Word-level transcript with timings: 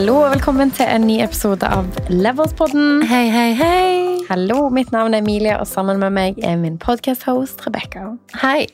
Hallo 0.00 0.14
og 0.22 0.30
velkommen 0.32 0.70
til 0.72 0.88
en 0.88 1.02
ny 1.04 1.18
episode 1.20 1.68
av 1.68 1.84
Leverspodden. 2.08 3.02
Hei, 3.04 3.26
hei, 3.28 3.50
hei. 3.52 3.88
Hallo, 4.30 4.70
mitt 4.72 4.94
navn 4.94 5.12
er 5.12 5.20
Emilie, 5.20 5.58
og 5.60 5.68
sammen 5.68 6.00
med 6.00 6.14
meg 6.16 6.38
er 6.40 6.54
min 6.56 6.78
podcast-host 6.80 7.60
Rebecca. 7.66 8.06
Hei. 8.40 8.64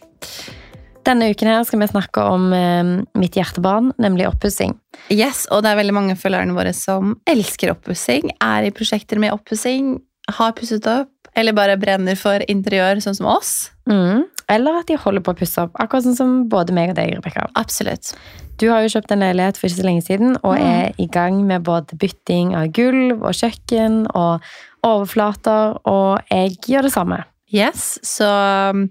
Denne 1.02 1.32
uken 1.34 1.50
her 1.50 1.66
skal 1.66 1.82
vi 1.82 1.88
snakke 1.90 2.22
om 2.30 2.54
eh, 2.54 2.92
mitt 3.18 3.34
hjertebarn, 3.34 3.90
nemlig 3.98 4.28
oppussing. 4.28 4.76
Yes, 5.10 5.48
og 5.50 5.64
det 5.66 5.72
er 5.72 5.80
veldig 5.80 5.96
mange 5.98 6.14
følgerne 6.20 6.54
våre 6.54 6.70
som 6.78 7.16
elsker 7.26 7.74
oppussing, 7.74 8.30
er 8.38 8.68
i 8.68 8.74
prosjekter 8.78 9.18
med 9.18 9.34
oppussing, 9.34 9.96
har 10.38 10.54
pusset 10.54 10.86
opp, 10.94 11.10
eller 11.34 11.58
bare 11.58 11.74
brenner 11.74 12.14
for 12.14 12.46
interiør, 12.46 13.02
sånn 13.02 13.18
som 13.18 13.32
oss. 13.34 13.72
Mm. 13.90 14.28
Eller 14.52 14.78
at 14.78 14.86
de 14.86 14.98
holder 15.00 15.24
på 15.26 15.34
å 15.34 15.38
pusse 15.40 15.62
opp, 15.64 15.74
akkurat 15.82 16.06
sånn 16.06 16.18
som 16.18 16.34
både 16.50 16.74
meg 16.76 16.92
og 16.92 16.98
deg, 17.00 17.16
Rebecca. 17.16 17.48
Absolutt. 17.58 18.12
Du 18.60 18.68
har 18.70 18.84
jo 18.84 18.92
kjøpt 18.94 19.12
en 19.12 19.24
leilighet 19.24 19.58
for 19.58 19.68
ikke 19.68 19.80
så 19.80 19.86
lenge 19.88 20.04
siden, 20.06 20.36
og 20.42 20.56
Mm. 20.56 20.64
er 20.64 20.92
i 21.02 21.06
gang 21.06 21.46
med 21.46 21.64
både 21.64 21.98
bytting 21.98 22.54
av 22.54 22.72
gulv 22.72 23.22
og 23.22 23.34
kjøkken 23.34 24.06
og 24.14 24.40
overflater, 24.86 25.78
og 25.84 26.22
jeg 26.30 26.56
gjør 26.62 26.82
det 26.82 26.92
samme. 26.92 27.24
Yes, 27.52 27.98
så 28.02 28.70
um, 28.70 28.88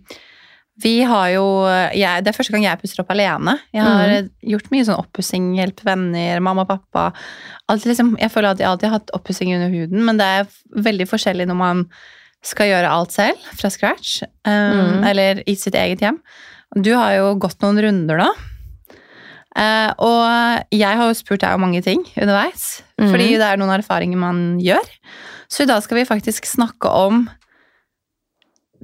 vi 0.83 1.01
har 1.07 1.29
jo 1.29 1.43
jeg, 1.93 2.23
Det 2.23 2.27
er 2.27 2.35
første 2.35 2.51
gang 2.51 2.63
jeg 2.63 2.79
pusser 2.81 2.99
opp 2.99 3.11
alene. 3.11 3.59
Jeg 3.73 3.83
har 3.83 4.11
mm. 4.11 4.29
gjort 4.51 4.71
mye 4.71 4.85
sånn 4.87 4.99
oppussing, 4.99 5.53
hjelp 5.55 5.79
venner, 5.87 6.39
mamma 6.43 6.65
og 6.65 6.67
pappa. 6.67 7.13
Alt, 7.71 7.85
liksom, 7.85 8.17
jeg 8.19 8.31
føler 8.31 8.51
at 8.51 8.59
jeg 8.59 8.67
alltid 8.67 8.89
har 8.89 8.99
hatt 8.99 9.15
oppussing 9.15 9.53
under 9.55 9.71
huden, 9.71 10.03
men 10.03 10.17
det 10.19 10.25
er 10.25 10.47
veldig 10.75 11.07
forskjellig 11.07 11.47
når 11.47 11.59
man 11.61 11.85
skal 12.45 12.69
gjøre 12.69 12.91
alt 12.91 13.15
selv 13.15 13.47
fra 13.57 13.71
scratch, 13.73 14.19
um, 14.47 14.51
mm. 14.51 15.07
eller 15.11 15.41
i 15.49 15.55
sitt 15.59 15.77
eget 15.77 16.03
hjem. 16.03 16.19
Du 16.75 16.91
har 16.97 17.15
jo 17.17 17.31
gått 17.41 17.63
noen 17.63 17.81
runder 17.81 18.21
nå. 18.21 18.29
Uh, 19.55 19.91
og 20.03 20.75
jeg 20.75 20.99
har 20.99 21.07
jo 21.07 21.15
spurt 21.15 21.39
deg 21.45 21.55
om 21.55 21.63
mange 21.63 21.79
ting 21.85 22.01
underveis, 22.19 22.83
mm. 22.99 23.07
fordi 23.07 23.29
det 23.39 23.47
er 23.47 23.61
noen 23.61 23.77
erfaringer 23.77 24.19
man 24.19 24.43
gjør. 24.59 24.89
Så 25.47 25.63
i 25.63 25.69
dag 25.69 25.83
skal 25.85 26.01
vi 26.01 26.09
faktisk 26.09 26.47
snakke 26.49 26.91
om 26.91 27.25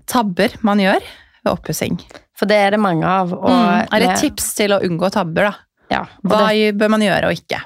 tabber 0.10 0.56
man 0.66 0.82
gjør 0.82 1.02
ved 1.44 1.52
oppussing. 1.52 2.00
For 2.38 2.50
det 2.50 2.58
er 2.58 2.76
det 2.76 2.82
mange 2.82 3.06
av. 3.06 3.34
Og 3.36 3.52
Mm. 3.52 3.88
Er 3.92 4.00
det 4.00 4.16
tips 4.22 4.54
til 4.58 4.74
å 4.74 4.82
unngå 4.82 5.12
tabber, 5.14 5.52
da? 5.52 5.54
Ja, 5.92 6.06
Hva 6.24 6.48
det, 6.50 6.72
bør 6.80 6.90
man 6.96 7.04
gjøre 7.04 7.28
og 7.30 7.36
ikke? 7.36 7.60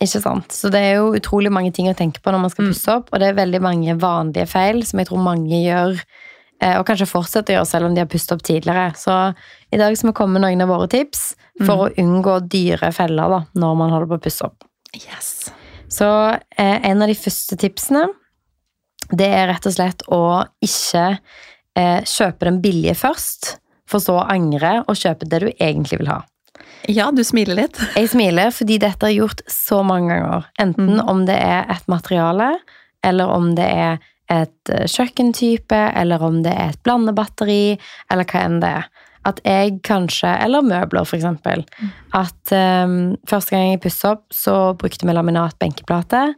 Ikke 0.00 0.20
sant? 0.22 0.52
Så 0.52 0.70
det 0.72 0.80
er 0.80 0.94
jo 1.00 1.12
utrolig 1.18 1.52
mange 1.52 1.72
ting 1.74 1.88
å 1.90 1.96
tenke 1.96 2.22
på 2.22 2.32
når 2.32 2.40
man 2.40 2.50
skal 2.50 2.64
Mm. 2.64 2.72
pusse 2.72 2.88
opp, 2.96 3.08
og 3.12 3.20
det 3.20 3.28
er 3.28 3.40
veldig 3.40 3.60
mange 3.60 3.96
vanlige 3.98 4.48
feil 4.48 4.82
som 4.86 4.98
jeg 4.98 5.08
tror 5.08 5.22
mange 5.22 5.58
gjør, 5.62 6.00
eh, 6.60 6.78
og 6.78 6.86
kanskje 6.86 7.10
fortsetter 7.10 7.54
å 7.54 7.56
gjøre 7.60 7.66
selv 7.66 7.86
om 7.86 7.94
de 7.94 8.00
har 8.00 8.06
pusset 8.06 8.32
opp 8.32 8.42
tidligere. 8.42 8.94
Så 8.96 9.34
i 9.72 9.76
dag 9.76 9.96
skal 9.96 10.10
vi 10.10 10.14
komme 10.14 10.38
med 10.38 10.42
noen 10.42 10.62
av 10.62 10.68
våre 10.68 10.88
tips 10.88 11.34
for 11.66 11.88
å 11.88 11.94
unngå 11.98 12.48
dyre 12.48 12.92
feller 12.92 13.28
da, 13.28 13.44
når 13.54 13.76
man 13.76 13.90
holder 13.90 14.06
på 14.06 14.18
å 14.20 14.24
pusse 14.24 14.44
opp. 14.44 14.64
Yes. 14.94 15.50
Så 15.88 16.06
eh, 16.58 16.80
en 16.88 17.02
av 17.02 17.08
de 17.08 17.14
første 17.14 17.56
tipsene, 17.56 18.06
det 19.10 19.28
er 19.28 19.48
rett 19.48 19.66
og 19.66 19.72
slett 19.74 20.02
å 20.08 20.46
ikke 20.62 21.18
eh, 21.76 22.00
kjøpe 22.04 22.48
den 22.48 22.60
billige 22.62 22.94
først, 22.94 23.58
for 23.86 24.00
så 24.00 24.20
å 24.22 24.28
angre 24.30 24.84
og 24.88 24.96
kjøpe 24.96 25.28
det 25.28 25.40
du 25.42 25.50
egentlig 25.52 25.98
vil 26.00 26.08
ha. 26.08 26.22
Ja, 26.88 27.10
du 27.14 27.22
smiler 27.24 27.54
litt. 27.58 27.78
Jeg 27.98 28.08
smiler 28.10 28.50
fordi 28.54 28.78
dette 28.82 29.06
er 29.06 29.14
gjort 29.16 29.42
så 29.50 29.82
mange 29.86 30.14
ganger. 30.14 30.48
Enten 30.62 30.96
Mm. 30.96 31.08
om 31.08 31.26
det 31.26 31.36
er 31.38 31.66
et 31.70 31.86
materiale, 31.88 32.56
eller 33.04 33.30
om 33.30 33.54
det 33.54 33.66
er 33.68 33.98
et 34.30 34.70
eh, 34.72 34.86
kjøkkentype, 34.88 35.78
eller 36.00 36.22
om 36.22 36.42
det 36.42 36.52
er 36.52 36.70
et 36.72 36.82
blandebatteri, 36.82 37.78
eller 38.10 38.24
hva 38.24 38.44
enn 38.46 38.60
det 38.62 38.70
er. 38.80 38.86
At 39.24 39.38
jeg 39.46 39.76
kanskje, 39.86 40.30
eller 40.42 40.62
møbler 40.66 41.04
for 41.06 41.14
eksempel, 41.16 41.62
at 42.12 42.52
um, 42.56 43.14
første 43.30 43.54
gang 43.54 43.68
jeg 43.70 43.80
pusset 43.84 44.08
opp, 44.10 44.24
så 44.34 44.74
brukte 44.74 45.06
vi 45.06 45.14
laminat 45.14 45.54
benkeplate, 45.62 46.34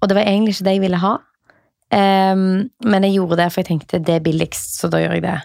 og 0.00 0.08
det 0.08 0.16
var 0.16 0.24
egentlig 0.24 0.54
ikke 0.54 0.64
det 0.64 0.74
jeg 0.78 0.84
ville 0.86 1.02
ha. 1.02 1.10
Um, 1.92 2.70
men 2.88 3.04
jeg 3.04 3.18
gjorde 3.18 3.36
det, 3.42 3.50
for 3.52 3.60
jeg 3.60 3.68
tenkte 3.68 4.00
det 4.00 4.14
er 4.16 4.24
billigst, 4.24 4.78
så 4.80 4.88
da 4.88 5.02
gjør 5.02 5.18
jeg 5.18 5.26
det. 5.26 5.36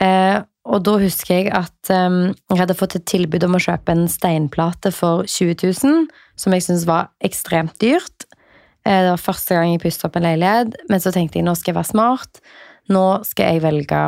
Eh, 0.00 0.38
og 0.66 0.82
da 0.86 0.96
husker 0.98 1.38
jeg 1.38 1.50
at 1.54 1.90
um, 1.94 2.32
jeg 2.50 2.58
hadde 2.58 2.76
fått 2.78 2.96
et 2.98 3.06
tilbud 3.08 3.44
om 3.46 3.56
å 3.56 3.62
kjøpe 3.62 3.94
en 3.94 4.06
steinplate 4.10 4.90
for 4.94 5.26
20 5.30 5.54
000, 5.62 6.06
som 6.38 6.54
jeg 6.54 6.66
syntes 6.66 6.86
var 6.88 7.12
ekstremt 7.24 7.76
dyrt. 7.82 8.26
Eh, 8.86 9.02
det 9.06 9.12
var 9.12 9.22
første 9.22 9.54
gang 9.54 9.72
jeg 9.72 9.84
pusset 9.84 10.08
opp 10.08 10.18
en 10.18 10.26
leilighet, 10.26 10.74
men 10.90 11.02
så 11.02 11.14
tenkte 11.14 11.38
jeg 11.38 11.46
nå 11.46 11.54
skal 11.58 11.72
jeg 11.72 11.78
være 11.78 11.92
smart. 11.92 12.42
Nå 12.90 13.04
skal 13.26 13.54
jeg 13.54 13.62
velge 13.66 14.00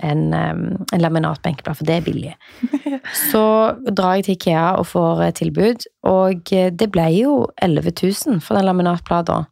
en, 0.00 0.24
um, 0.32 0.64
en 0.90 1.04
laminatbenkeplate, 1.04 1.78
for 1.78 1.86
det 1.86 1.98
er 1.98 2.04
billig. 2.06 2.34
Så 3.30 3.44
drar 3.90 4.18
jeg 4.18 4.26
til 4.26 4.36
Ikea 4.38 4.66
og 4.80 4.86
får 4.90 5.24
tilbud, 5.40 5.86
og 6.08 6.50
det 6.50 6.88
ble 6.94 7.06
jo 7.18 7.34
11 7.60 7.92
000 7.98 8.44
for 8.44 8.56
den 8.56 8.68
laminatplata. 8.68 9.42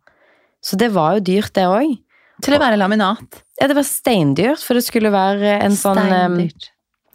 Så 0.64 0.78
det 0.80 0.92
var 0.94 1.18
jo 1.18 1.26
dyrt, 1.26 1.52
det 1.58 1.66
òg. 1.68 1.98
Til 2.44 2.54
å 2.54 2.60
være 2.62 2.78
laminat. 2.78 3.40
Ja, 3.60 3.66
det 3.66 3.74
var 3.78 3.86
steindyrt, 3.86 4.62
for 4.62 4.78
det 4.78 4.84
skulle 4.86 5.10
være 5.10 5.56
en 5.64 5.74
sånn 5.78 5.98
Steindyrt. 5.98 6.68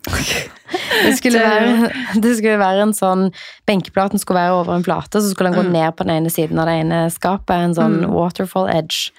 det 1.06 1.13
skulle, 1.16 1.39
være, 1.39 1.91
det 2.19 2.34
skulle 2.35 2.57
være 2.59 2.81
en 2.84 2.91
sånn 2.97 3.29
Benkeplaten 3.69 4.19
skulle 4.19 4.41
være 4.41 4.57
over 4.59 4.75
en 4.75 4.83
plate, 4.83 5.22
så 5.23 5.29
skulle 5.31 5.53
den 5.53 5.59
gå 5.62 5.63
Mm. 5.69 5.72
ned 5.78 5.95
på 5.95 6.03
den 6.03 6.17
ene 6.17 6.33
siden 6.33 6.59
av 6.59 6.67
det 6.67 6.75
ene 6.81 7.00
skapet. 7.13 7.56
En 7.56 7.73
sånn 7.78 8.01
Mm. 8.03 8.12
waterfall 8.12 8.67
edge. 8.69 9.12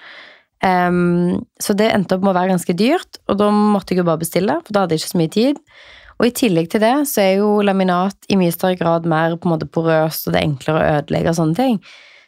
Um, 0.63 1.45
så 1.61 1.75
det 1.77 1.91
endte 1.93 2.15
opp 2.15 2.21
med 2.23 2.33
å 2.35 2.39
være 2.39 2.53
ganske 2.53 2.73
dyrt, 2.77 3.17
og 3.29 3.37
da 3.37 3.49
måtte 3.51 3.93
jeg 3.93 3.97
jo 4.03 4.07
bare 4.07 4.21
bestille, 4.21 4.55
for 4.63 4.73
da 4.73 4.81
hadde 4.85 4.95
jeg 4.95 5.01
ikke 5.03 5.13
så 5.13 5.21
mye 5.21 5.33
tid. 5.33 5.57
Og 6.19 6.27
i 6.27 6.31
tillegg 6.31 6.69
til 6.71 6.79
det 6.79 6.93
så 7.09 7.21
er 7.21 7.33
jo 7.41 7.49
laminat 7.61 8.15
i 8.29 8.37
mye 8.39 8.53
større 8.53 8.77
grad 8.79 9.05
mer 9.05 9.35
på 9.35 9.49
en 9.49 9.57
måte 9.57 9.67
porøst, 9.69 10.27
og 10.27 10.33
det 10.33 10.41
er 10.41 10.47
enklere 10.47 10.79
å 10.79 11.01
ødelegge 11.01 11.29
og 11.33 11.35
sånne 11.41 11.55
ting. 11.55 11.79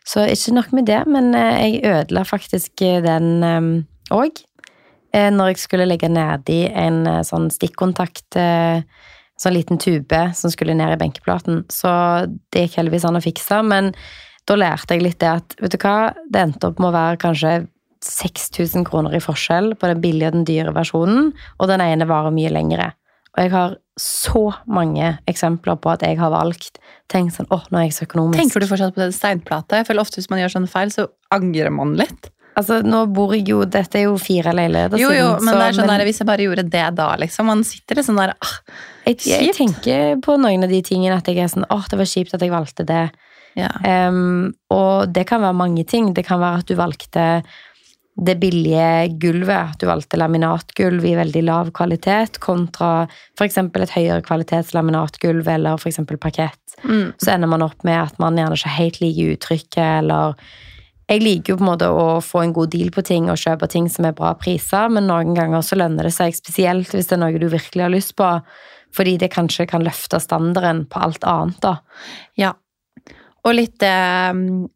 Så 0.07 0.23
ikke 0.31 0.56
nok 0.56 0.72
med 0.75 0.88
det, 0.88 1.01
men 1.12 1.34
eh, 1.35 1.63
jeg 1.66 1.81
ødela 1.85 2.23
faktisk 2.28 2.81
eh, 2.85 3.01
den 3.03 3.44
òg. 4.13 4.44
Når 5.18 5.50
jeg 5.50 5.59
skulle 5.62 5.88
legge 5.88 6.09
nedi 6.12 6.66
en 6.68 7.06
eh, 7.07 7.23
sånn 7.25 7.47
stikkontakt 7.53 8.38
eh, 8.40 8.84
sånn 9.38 9.56
liten 9.56 9.79
tube 9.81 10.19
som 10.38 10.51
skulle 10.53 10.75
ned 10.78 10.96
i 10.96 11.00
benkeplaten. 11.00 11.63
Så 11.72 11.90
det 12.53 12.66
gikk 12.66 12.79
heldigvis 12.81 13.07
an 13.07 13.19
å 13.19 13.23
fikse, 13.23 13.62
men 13.66 13.91
da 14.47 14.57
lærte 14.57 14.96
jeg 14.96 15.06
litt 15.06 15.19
det 15.23 15.31
at 15.31 15.57
vet 15.62 15.73
du 15.73 15.79
hva, 15.81 16.13
det 16.29 16.44
endte 16.44 16.69
opp 16.69 16.79
med 16.81 16.91
å 16.91 16.96
være 16.96 17.19
kanskje 17.22 17.56
6000 18.06 18.85
kroner 18.88 19.17
i 19.17 19.23
forskjell 19.23 19.73
på 19.79 19.90
den 19.90 20.01
billige 20.03 20.29
og 20.29 20.38
den 20.38 20.47
dyre 20.47 20.73
versjonen, 20.75 21.31
og 21.57 21.69
den 21.72 21.84
ene 21.84 22.07
varer 22.09 22.34
mye 22.34 22.51
lengre. 22.53 22.91
Og 23.37 23.43
jeg 23.45 23.51
har 23.53 23.75
så 24.01 24.41
mange 24.69 25.17
eksempler 25.29 25.77
på 25.81 25.91
at 25.93 26.01
jeg 26.05 26.17
har 26.19 26.31
valgt 26.33 26.79
tenkt 27.09 27.35
sånn, 27.37 27.47
åh, 27.53 27.63
nå 27.71 27.79
er 27.79 27.87
jeg 27.87 27.93
så 27.97 28.05
økonomisk. 28.07 28.39
Tenker 28.39 28.61
du 28.61 28.67
fortsatt 28.69 28.95
på 28.95 29.01
den 29.03 29.13
steinplata? 29.15 29.77
Jeg 29.79 29.87
føler 29.87 30.01
ofte 30.03 30.19
hvis 30.19 30.29
man 30.29 30.41
gjør 30.41 30.55
sånne 30.57 30.69
feil, 30.71 30.89
så 30.93 31.07
angrer 31.33 31.69
man 31.73 31.95
litt. 31.97 32.31
Altså, 32.57 32.79
nå 32.81 33.03
bor 33.13 33.35
jeg 33.35 33.45
jo, 33.51 33.59
dette 33.69 33.99
er 33.99 34.07
jo 34.07 34.15
fire 34.17 34.49
leiligheter 34.57 34.97
Jo, 34.97 35.11
jo, 35.13 35.27
siden, 35.37 35.45
men 35.45 35.53
så- 35.53 35.59
det 35.59 35.65
er 35.67 35.73
sånn 35.77 35.85
men- 35.87 35.99
der, 35.99 36.05
hvis 36.09 36.17
jeg 36.19 36.27
bare 36.27 36.45
gjorde 36.47 36.69
det 36.69 36.95
da, 36.95 37.15
liksom. 37.21 37.45
Man 37.45 37.63
sitter 37.63 37.95
litt 37.95 38.05
sånn 38.07 38.17
der 38.17 38.33
ah, 38.41 38.55
Jeg, 39.05 39.17
jeg 39.25 39.53
tenker 39.53 40.19
på 40.21 40.37
noen 40.41 40.63
av 40.63 40.69
de 40.69 40.81
tingene 40.81 41.17
at 41.17 41.25
jeg 41.29 41.37
er 41.37 41.47
sånn 41.53 41.65
åh, 41.69 41.85
det 41.87 41.97
var 41.99 42.05
kjipt 42.05 42.33
at 42.33 42.41
jeg 42.41 42.49
valgte 42.49 42.85
det. 42.85 43.11
ja. 43.55 43.69
Um, 44.09 44.53
og 44.69 45.13
det 45.13 45.27
kan 45.27 45.41
være 45.41 45.55
mange 45.55 45.85
ting. 45.85 46.13
Det 46.13 46.25
kan 46.25 46.39
være 46.39 46.59
at 46.59 46.65
du 46.65 46.75
valgte 46.75 47.43
det 48.17 48.35
billige 48.41 49.07
gulvet. 49.22 49.73
At 49.73 49.81
du 49.81 49.88
valgte 49.89 50.19
laminatgulv 50.19 51.05
i 51.05 51.16
veldig 51.17 51.44
lav 51.45 51.72
kvalitet 51.78 52.39
kontra 52.44 53.07
f.eks. 53.38 53.59
et 53.61 53.95
høyere 53.95 54.23
kvalitets 54.25 54.73
laminatgulv 54.75 55.47
eller 55.53 55.78
f.eks. 55.78 56.01
parkett. 56.19 56.61
Mm. 56.83 57.13
Så 57.17 57.33
ender 57.33 57.50
man 57.50 57.66
opp 57.66 57.85
med 57.88 58.00
at 58.00 58.17
man 58.22 58.37
gjerne 58.37 58.58
ikke 58.58 58.78
helt 58.78 59.03
liker 59.03 59.35
uttrykket, 59.35 59.84
eller 60.02 60.49
Jeg 61.08 61.22
liker 61.23 61.53
jo 61.53 61.55
på 61.55 61.64
en 61.64 61.69
måte 61.69 61.87
å 61.87 62.08
få 62.19 62.41
en 62.43 62.52
god 62.52 62.73
deal 62.73 62.90
på 62.91 63.02
ting 63.08 63.29
og 63.31 63.40
kjøpe 63.40 63.69
ting 63.72 63.85
som 63.87 64.03
er 64.09 64.16
bra 64.17 64.34
priser, 64.35 64.90
men 64.91 65.08
noen 65.08 65.31
ganger 65.37 65.64
så 65.64 65.78
lønner 65.79 66.03
det 66.03 66.11
seg, 66.11 66.35
spesielt 66.35 66.91
hvis 66.91 67.08
det 67.08 67.16
er 67.16 67.22
noe 67.22 67.40
du 67.40 67.47
virkelig 67.47 67.85
har 67.85 67.93
lyst 67.93 68.11
på, 68.19 68.28
fordi 68.91 69.14
det 69.22 69.31
kanskje 69.31 69.69
kan 69.72 69.85
løfte 69.87 70.19
standarden 70.19 70.84
på 70.91 70.99
alt 70.99 71.23
annet, 71.23 71.61
da. 71.64 71.78
ja. 72.35 72.52
Og 73.47 73.55
litt 73.55 73.78
det 73.79 73.94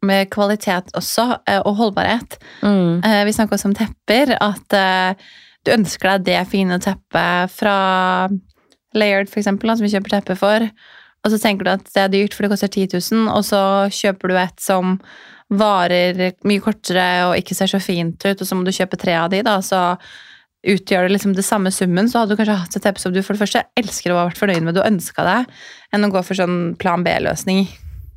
med 0.06 0.30
kvalitet 0.32 0.94
også, 0.96 1.26
eh, 1.46 1.60
og 1.60 1.76
holdbarhet. 1.76 2.38
Mm. 2.64 3.02
Eh, 3.04 3.24
vi 3.28 3.34
snakka 3.36 3.58
også 3.58 3.68
om 3.68 3.76
tepper, 3.76 4.32
at 4.40 4.76
eh, 4.78 5.28
du 5.66 5.74
ønsker 5.74 6.14
deg 6.14 6.24
det 6.30 6.40
fine 6.50 6.80
teppet 6.82 7.52
fra 7.52 7.76
Layered, 8.96 9.28
for 9.28 9.42
eksempel, 9.42 9.74
som 9.76 9.84
vi 9.84 9.92
kjøper 9.92 10.16
teppe 10.16 10.38
for. 10.40 10.64
Og 11.22 11.30
så 11.30 11.38
tenker 11.38 11.68
du 11.68 11.74
at 11.74 11.86
det 11.92 12.02
er 12.02 12.10
dyrt, 12.12 12.34
for 12.34 12.44
det 12.44 12.54
koster 12.54 12.72
10 12.72 12.96
000, 12.96 13.28
og 13.30 13.44
så 13.46 13.62
kjøper 13.92 14.32
du 14.32 14.40
et 14.40 14.64
som 14.64 14.96
varer 15.52 16.32
mye 16.48 16.62
kortere 16.64 17.06
og 17.28 17.36
ikke 17.36 17.56
ser 17.56 17.70
så 17.70 17.80
fint 17.82 18.24
ut, 18.24 18.40
og 18.40 18.46
så 18.48 18.56
må 18.56 18.64
du 18.64 18.72
kjøpe 18.72 18.98
tre 18.98 19.18
av 19.20 19.28
de, 19.32 19.42
da, 19.44 19.58
så 19.62 19.82
utgjør 20.62 21.06
det 21.06 21.16
liksom 21.16 21.34
det 21.36 21.44
samme 21.44 21.72
summen, 21.74 22.08
så 22.08 22.22
hadde 22.22 22.34
du 22.34 22.40
kanskje 22.40 22.58
hatt 22.62 22.76
et 22.78 22.84
teppe 22.86 23.02
som 23.02 23.12
du 23.14 23.20
for 23.20 23.34
det 23.34 23.42
første 23.42 23.64
elsker 23.78 24.12
og 24.12 24.20
har 24.20 24.28
vært 24.30 24.40
fornøyd 24.40 24.66
med, 24.66 24.78
du 24.78 24.84
ønska 24.84 25.26
deg, 25.26 25.56
enn 25.92 26.06
å 26.06 26.12
gå 26.14 26.22
for 26.26 26.38
sånn 26.38 26.60
plan 26.80 27.04
B-løsning. 27.04 27.66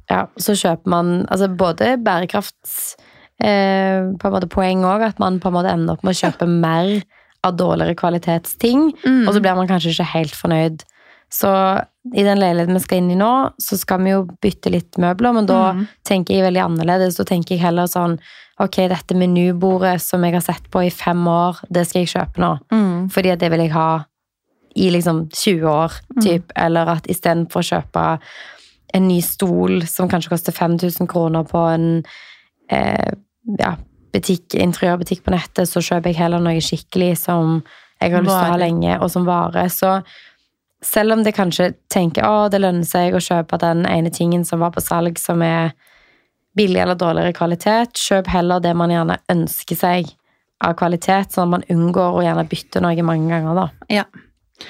Ja, 0.09 0.27
så 0.37 0.53
kjøper 0.53 0.85
man 0.91 1.25
altså 1.31 1.47
både 1.57 1.95
bærekrafts 2.03 2.95
eh, 3.41 4.05
på 4.19 4.27
en 4.29 4.33
måte 4.35 4.49
poeng 4.51 4.83
òg, 4.85 5.01
at 5.09 5.19
man 5.19 5.39
på 5.39 5.49
en 5.49 5.53
måte 5.57 5.71
ender 5.73 5.93
opp 5.97 6.03
med 6.05 6.13
å 6.15 6.19
kjøpe 6.21 6.47
mer 6.47 7.01
av 7.45 7.55
dårligere 7.57 7.95
kvalitetsting, 7.95 8.91
Mm. 9.05 9.27
og 9.27 9.33
så 9.35 9.41
blir 9.41 9.55
man 9.55 9.67
kanskje 9.67 9.91
ikke 9.93 10.13
helt 10.13 10.33
fornøyd 10.35 10.83
Så 11.29 11.49
i 12.13 12.21
den 12.23 12.37
leiligheten 12.37 12.73
vi 12.77 12.79
skal 12.79 12.97
inn 13.01 13.09
i 13.11 13.15
nå, 13.17 13.51
så 13.59 13.75
skal 13.77 13.97
vi 13.99 14.11
jo 14.11 14.27
bytte 14.41 14.69
litt 14.71 14.91
møbler, 15.01 15.33
men 15.33 15.45
da 15.49 15.73
Mm. 15.73 15.87
tenker 16.05 16.35
jeg 16.35 16.43
veldig 16.45 16.61
annerledes. 16.63 17.17
Da 17.17 17.23
tenker 17.23 17.55
jeg 17.55 17.61
heller 17.65 17.87
sånn 17.87 18.19
Ok, 18.59 18.75
dette 18.87 19.13
menubordet 19.15 19.99
som 19.99 20.21
jeg 20.23 20.31
har 20.33 20.39
sett 20.41 20.69
på 20.71 20.85
i 20.85 20.89
fem 20.89 21.25
år, 21.27 21.57
det 21.69 21.87
skal 21.87 22.05
jeg 22.05 22.13
kjøpe 22.13 22.37
nå. 22.39 22.59
Mm. 22.71 23.09
Fordi 23.11 23.31
at 23.33 23.39
det 23.39 23.49
vil 23.51 23.59
jeg 23.59 23.71
ha 23.71 24.05
i 24.77 24.89
liksom 24.91 25.29
20 25.33 25.65
år, 25.67 25.91
typ. 26.21 26.51
Eller 26.55 26.87
at 26.87 27.03
istedenfor 27.07 27.59
å 27.59 27.81
kjøpe 27.81 28.19
en 28.95 29.07
ny 29.09 29.19
stol 29.25 29.83
som 29.89 30.09
kanskje 30.11 30.31
koster 30.31 30.55
5000 30.55 31.09
kroner 31.11 31.43
på 31.47 31.61
en 31.73 31.89
eh, 32.71 33.11
ja, 33.59 33.73
butikk, 34.15 34.55
interiørbutikk 34.55 35.25
på 35.25 35.33
nettet, 35.35 35.69
så 35.69 35.83
kjøper 35.83 36.11
jeg 36.13 36.21
heller 36.21 36.43
noe 36.43 36.63
skikkelig 36.63 37.15
som 37.25 37.59
jeg 37.99 38.13
har 38.13 38.23
lyst 38.23 38.35
til 38.35 38.47
å 38.47 38.53
ha 38.53 38.59
lenge, 38.59 38.97
og 38.99 39.11
som 39.11 39.27
varer. 39.27 39.71
Så 39.71 39.97
selv 40.85 41.15
om 41.15 41.23
det 41.25 41.35
kanskje 41.35 41.73
tenker 41.91 42.27
å, 42.27 42.47
det 42.51 42.61
lønner 42.61 42.87
seg 42.87 43.15
å 43.15 43.23
kjøpe 43.23 43.59
den 43.61 43.85
ene 43.89 44.11
tingen 44.13 44.45
som 44.47 44.61
var 44.63 44.73
på 44.75 44.83
salg, 44.83 45.19
som 45.19 45.43
er 45.45 45.73
billig 46.55 46.79
eller 46.83 46.99
dårligere 46.99 47.35
kvalitet, 47.35 47.97
kjøp 47.99 48.29
heller 48.31 48.63
det 48.63 48.75
man 48.77 48.93
gjerne 48.93 49.17
ønsker 49.31 49.79
seg 49.79 50.13
av 50.63 50.77
kvalitet, 50.79 51.33
sånn 51.35 51.49
at 51.49 51.53
man 51.57 51.67
unngår 51.71 52.19
å 52.19 52.23
gjerne 52.23 52.47
bytte 52.47 52.83
noe 52.83 53.07
mange 53.07 53.31
ganger. 53.31 53.59
da. 53.59 53.67
Ja. 53.91 54.05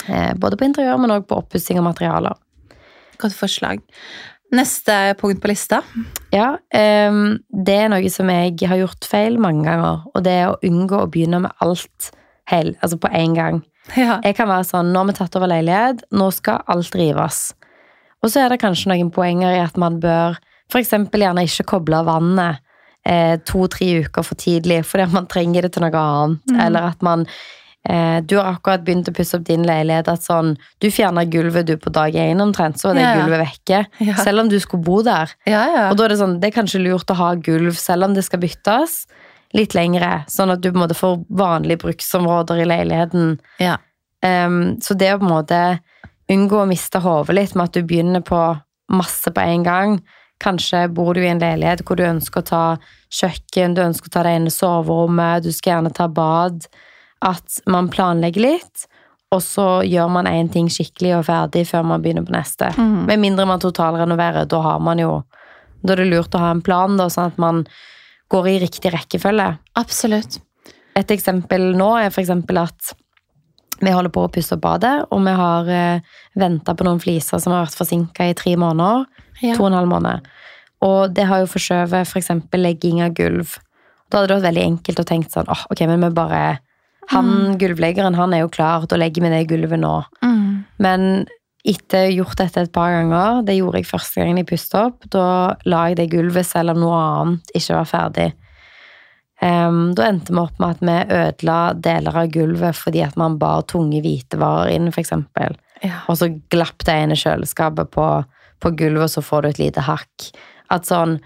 Eh, 0.08 0.34
Både 0.42 0.58
på 0.58 0.66
interiør, 0.66 0.98
men 1.02 1.14
også 1.14 1.30
på 1.30 1.42
oppussing 1.44 1.82
av 1.82 1.86
materialer. 1.92 2.40
Godt 3.22 3.38
forslag. 3.38 3.84
Neste 4.56 5.16
punkt 5.20 5.42
på 5.42 5.50
lista. 5.50 5.82
Ja, 6.34 6.56
det 6.72 7.76
er 7.76 7.90
noe 7.92 8.12
som 8.14 8.30
jeg 8.32 8.56
har 8.70 8.80
gjort 8.80 9.08
feil 9.10 9.40
mange 9.42 9.66
ganger, 9.66 10.04
og 10.14 10.26
det 10.26 10.36
er 10.38 10.52
å 10.52 10.60
unngå 10.64 11.02
å 11.02 11.10
begynne 11.12 11.42
med 11.48 11.66
alt 11.66 12.12
hel, 12.52 12.76
altså 12.80 13.00
på 13.02 13.10
en 13.10 13.34
gang. 13.36 13.62
Ja. 13.98 14.20
Jeg 14.24 14.38
kan 14.38 14.50
være 14.50 14.68
sånn, 14.68 14.92
nå 14.94 15.02
har 15.02 15.10
vi 15.10 15.18
tatt 15.18 15.38
over 15.38 15.50
leilighet, 15.50 16.06
nå 16.14 16.30
skal 16.34 16.62
alt 16.72 16.98
rives. 16.98 17.48
Og 18.24 18.32
så 18.34 18.46
er 18.46 18.54
det 18.54 18.62
kanskje 18.62 18.94
noen 18.94 19.12
poenger 19.14 19.58
i 19.58 19.64
at 19.64 19.76
man 19.82 20.00
bør 20.02 20.38
for 20.72 20.82
eksempel 20.82 21.22
gjerne 21.26 21.46
ikke 21.46 21.68
koble 21.76 22.00
av 22.00 22.08
vannet 22.10 22.62
eh, 23.06 23.36
to-tre 23.46 23.92
uker 24.06 24.26
for 24.26 24.40
tidlig, 24.40 24.82
fordi 24.90 25.06
man 25.14 25.30
trenger 25.30 25.66
det 25.66 25.76
til 25.76 25.86
noe 25.86 26.02
annet. 26.02 26.42
Mm. 26.50 26.62
Eller 26.68 26.90
at 26.90 27.06
man 27.06 27.28
Du 28.26 28.38
har 28.40 28.48
akkurat 28.56 28.82
begynt 28.82 29.10
å 29.12 29.14
pusse 29.14 29.38
opp 29.38 29.44
din 29.46 29.62
leilighet, 29.68 30.08
at 30.10 30.24
sånn 30.26 30.56
Du 30.82 30.88
fjerner 30.90 31.28
gulvet 31.30 31.68
du 31.68 31.76
på 31.78 31.92
dag 31.94 32.16
én 32.18 32.42
omtrent, 32.42 32.80
så 32.82 32.90
er 32.90 32.96
det 32.98 33.04
Ja, 33.04 33.12
ja. 33.12 33.20
gulvet 33.22 33.42
vekke. 33.44 33.82
Ja. 34.08 34.16
Selv 34.26 34.42
om 34.42 34.50
du 34.50 34.56
skulle 34.60 34.82
bo 34.84 35.04
der. 35.06 35.30
Ja, 35.46 35.66
ja. 35.70 35.84
Og 35.92 35.98
da 36.00 36.06
er 36.08 36.10
det 36.16 36.18
sånn, 36.18 36.40
det 36.42 36.50
er 36.50 36.56
kanskje 36.56 36.82
lurt 36.82 37.12
å 37.14 37.18
ha 37.20 37.36
gulv, 37.36 37.76
selv 37.78 38.08
om 38.08 38.16
det 38.18 38.24
skal 38.26 38.42
byttes, 38.42 39.06
litt 39.54 39.76
lengre, 39.78 40.24
sånn 40.28 40.50
at 40.56 40.62
du 40.64 40.72
på 40.72 40.80
en 40.80 40.88
måte 40.88 40.98
får 40.98 41.20
vanlige 41.30 41.84
bruksområder 41.86 42.64
i 42.64 42.66
leiligheten. 42.66 43.40
ja. 43.62 43.78
Ehm, 44.26 44.82
så 44.82 44.96
det 44.98 45.14
å 45.14 45.20
på 45.20 45.28
en 45.28 45.36
måte 45.36 45.80
unngå 46.32 46.64
å 46.64 46.68
miste 46.68 46.98
hodet 47.04 47.36
litt 47.36 47.54
med 47.54 47.66
at 47.70 47.74
du 47.78 47.84
begynner 47.84 48.24
på 48.26 48.40
masse 48.90 49.30
på 49.30 49.42
en 49.42 49.64
gang. 49.64 50.00
Kanskje 50.42 50.88
bor 50.92 51.14
du 51.14 51.22
i 51.22 51.30
en 51.30 51.40
leilighet 51.40 51.84
hvor 51.86 51.96
du 52.00 52.04
ønsker 52.04 52.42
å 52.42 52.48
ta 52.50 52.64
kjøkken, 53.14 53.76
du 53.76 53.84
ønsker 53.84 54.10
å 54.10 54.14
ta 54.16 54.24
det 54.24 54.34
ene 54.40 54.50
soverommet, 54.50 55.44
du 55.46 55.52
skal 55.52 55.76
gjerne 55.76 55.94
ta 55.94 56.08
bad. 56.08 56.66
At 57.24 57.62
man 57.72 57.88
planlegger 57.94 58.44
litt, 58.44 58.86
og 59.34 59.42
så 59.44 59.68
gjør 59.88 60.12
man 60.12 60.30
én 60.30 60.50
ting 60.52 60.68
skikkelig 60.72 61.16
og 61.18 61.26
ferdig 61.28 61.66
før 61.70 61.86
man 61.88 62.04
begynner 62.04 62.26
på 62.26 62.36
neste. 62.36 62.72
Mm. 62.78 63.06
Med 63.10 63.22
mindre 63.24 63.48
man 63.50 63.64
totalrenoverer, 63.64 64.48
da 64.50 64.62
har 64.62 64.84
man 64.84 65.02
jo 65.02 65.24
Da 65.86 65.94
er 65.94 66.00
det 66.02 66.06
lurt 66.10 66.34
å 66.34 66.40
ha 66.42 66.48
en 66.50 66.64
plan, 66.66 66.96
da, 66.98 67.06
sånn 67.14 67.28
at 67.30 67.36
man 67.38 67.60
går 68.34 68.48
i 68.50 68.54
riktig 68.64 68.90
rekkefølge. 68.90 69.52
Absolutt. 69.78 70.40
Et 70.98 71.12
eksempel 71.14 71.76
nå 71.78 71.92
er 72.00 72.10
eksempel 72.10 72.58
at 72.58 72.96
vi 73.84 73.92
holder 73.94 74.10
på 74.10 74.24
å 74.26 74.32
pusse 74.34 74.56
opp 74.56 74.64
badet, 74.64 74.96
og 75.12 75.22
vi 75.28 75.36
har 75.38 75.70
eh, 75.70 76.16
venta 76.42 76.74
på 76.74 76.88
noen 76.88 77.02
fliser 77.04 77.38
som 77.44 77.54
har 77.54 77.68
vært 77.68 77.78
forsinka 77.78 78.26
i 78.32 78.34
tre 78.34 78.56
måneder. 78.58 79.06
Ja. 79.44 79.54
To 79.60 79.68
og 79.68 79.70
en 79.70 79.78
halv 79.78 79.92
måned. 79.92 80.30
Og 80.86 81.14
det 81.14 81.28
har 81.30 81.44
jo 81.44 81.52
forskjøvet 81.52 82.08
f.eks. 82.08 82.32
For 82.50 82.62
legging 82.62 83.04
av 83.06 83.14
gulv. 83.18 83.60
Da 84.10 84.18
hadde 84.18 84.32
det 84.32 84.38
vært 84.40 84.50
veldig 84.50 84.66
enkelt 84.72 85.02
å 85.02 85.08
tenke 85.12 85.34
sånn 85.34 85.52
åh, 85.52 85.66
ok, 85.74 85.86
men 85.90 86.02
vi 86.02 86.16
bare 86.16 86.42
Han 87.12 87.58
gulvleggeren 87.62 88.18
han 88.18 88.34
er 88.34 88.46
jo 88.46 88.52
klar, 88.54 88.86
å 88.86 89.00
legge 89.00 89.22
vi 89.24 89.32
det 89.32 89.46
gulvet 89.50 89.82
nå. 89.82 89.98
Mm. 90.26 90.64
Men 90.82 91.26
etter 91.66 92.12
gjort 92.14 92.38
dette 92.38 92.62
et 92.62 92.74
par 92.74 92.94
ganger, 92.94 93.44
det 93.46 93.58
gjorde 93.58 93.82
jeg 93.82 93.90
første 93.90 94.22
gangen 94.22 94.42
jeg 94.42 94.50
pustet 94.50 94.80
opp, 94.80 95.06
da 95.14 95.28
la 95.66 95.86
jeg 95.90 96.00
det 96.02 96.10
gulvet 96.14 96.48
selv 96.48 96.76
om 96.76 96.84
noe 96.84 96.98
annet 97.02 97.56
ikke 97.58 97.80
var 97.80 97.90
ferdig. 97.90 98.28
Um, 99.42 99.92
da 99.98 100.08
endte 100.08 100.32
vi 100.32 100.40
opp 100.40 100.62
med 100.62 100.78
at 100.78 100.84
vi 100.86 101.18
ødela 101.18 101.58
deler 101.76 102.20
av 102.22 102.30
gulvet 102.32 102.78
fordi 102.80 103.02
at 103.04 103.18
man 103.20 103.36
bar 103.42 103.66
tunge 103.70 104.00
hvitevarer 104.06 104.72
inn, 104.78 104.92
eksempel. 104.94 105.58
Ja. 105.84 106.04
Og 106.10 106.22
så 106.22 106.30
glapp 106.54 106.86
det 106.88 106.96
ene 106.96 107.18
kjøleskapet 107.20 107.92
på, 107.94 108.08
på 108.64 108.72
gulvet, 108.80 109.10
og 109.10 109.14
så 109.18 109.26
får 109.26 109.44
du 109.44 109.50
et 109.50 109.64
lite 109.66 109.84
hakk. 109.86 110.30
At 110.74 110.88
sånn, 110.90 111.20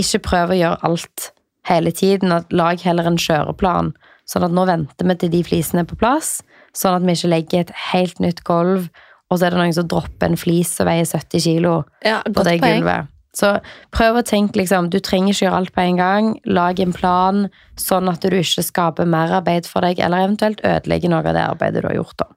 ikke 0.00 0.24
prøv 0.24 0.52
å 0.52 0.58
gjøre 0.58 0.88
alt 0.88 1.28
hele 1.68 1.92
tiden. 1.94 2.34
At 2.34 2.52
lag 2.52 2.82
heller 2.82 3.08
en 3.08 3.20
kjøreplan. 3.20 3.92
Sånn 4.32 4.46
at 4.46 4.54
nå 4.56 4.64
venter 4.68 5.08
vi 5.08 5.16
til 5.20 5.32
de 5.34 5.42
flisene 5.44 5.84
er 5.84 5.88
på 5.88 5.98
plass, 6.00 6.38
sånn 6.76 6.96
at 6.96 7.04
vi 7.04 7.16
ikke 7.16 7.32
legger 7.32 7.64
et 7.66 7.72
helt 7.92 8.22
nytt 8.24 8.40
gulv, 8.48 8.86
og 9.28 9.38
så 9.38 9.46
er 9.46 9.54
det 9.54 9.60
noen 9.60 9.74
som 9.76 9.88
dropper 9.88 10.30
en 10.30 10.40
flis 10.40 10.70
som 10.76 10.88
veier 10.88 11.08
70 11.08 11.44
kilo 11.44 11.74
ja, 12.04 12.20
på 12.24 12.44
det 12.46 12.58
gulvet. 12.62 13.12
Så 13.32 13.54
prøv 13.96 14.18
å 14.20 14.24
tenke 14.28 14.60
liksom, 14.60 14.90
du 14.92 14.98
trenger 15.00 15.32
ikke 15.32 15.46
gjøre 15.46 15.60
alt 15.62 15.72
på 15.72 15.84
en 15.86 16.00
gang. 16.00 16.26
Lag 16.44 16.80
en 16.84 16.92
plan, 16.92 17.46
sånn 17.80 18.10
at 18.12 18.24
du 18.24 18.36
ikke 18.36 18.64
skaper 18.64 19.08
mer 19.08 19.32
arbeid 19.38 19.68
for 19.68 19.84
deg, 19.84 20.02
eller 20.04 20.26
eventuelt 20.26 20.60
ødelegger 20.60 21.12
noe 21.12 21.24
av 21.24 21.38
det 21.38 21.46
arbeidet 21.46 21.80
du 21.80 21.88
har 21.88 21.96
gjort. 21.96 22.18
da. 22.20 22.28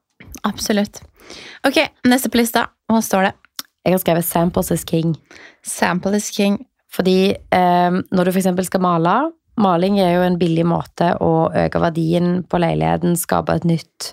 Absolutt. 0.48 1.02
Ok, 1.68 1.82
neste 2.08 2.32
på 2.32 2.40
lista. 2.40 2.64
Hva 2.88 3.02
står 3.04 3.28
det? 3.28 3.34
Jeg 3.84 3.94
har 3.94 4.02
skrevet 4.02 4.24
'samples 4.24 4.72
is 4.72 4.84
king'. 4.84 5.14
Sample 5.62 6.16
is 6.16 6.30
king. 6.30 6.64
Fordi 6.90 7.36
eh, 7.36 7.90
når 7.92 8.24
du 8.24 8.30
f.eks. 8.32 8.66
skal 8.66 8.80
male 8.80 9.16
Maling 9.60 10.00
er 10.02 10.16
jo 10.16 10.24
en 10.26 10.38
billig 10.40 10.66
måte 10.68 11.14
å 11.22 11.48
øke 11.56 11.80
verdien 11.80 12.42
på 12.44 12.60
leiligheten, 12.60 13.16
skape 13.16 13.56
et 13.56 13.66
nytt, 13.68 14.10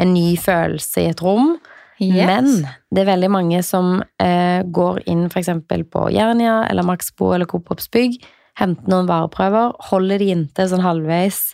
en 0.00 0.12
ny 0.12 0.34
følelse 0.40 1.04
i 1.04 1.12
et 1.14 1.22
rom. 1.24 1.54
Yes. 2.02 2.26
Men 2.26 2.50
det 2.92 3.04
er 3.04 3.12
veldig 3.12 3.30
mange 3.32 3.62
som 3.64 4.00
eh, 4.20 4.60
går 4.66 5.04
inn 5.10 5.28
f.eks. 5.30 5.52
på 5.64 6.08
Jernia 6.12 6.64
eller 6.68 6.86
Maxbo 6.86 7.30
eller 7.36 7.48
Coop 7.48 7.70
Ops 7.72 7.86
bygg, 7.94 8.18
henter 8.58 8.90
noen 8.90 9.08
vareprøver, 9.08 9.76
holder 9.90 10.22
de 10.22 10.32
inntil 10.34 10.70
sånn 10.70 10.84
halvveis 10.84 11.52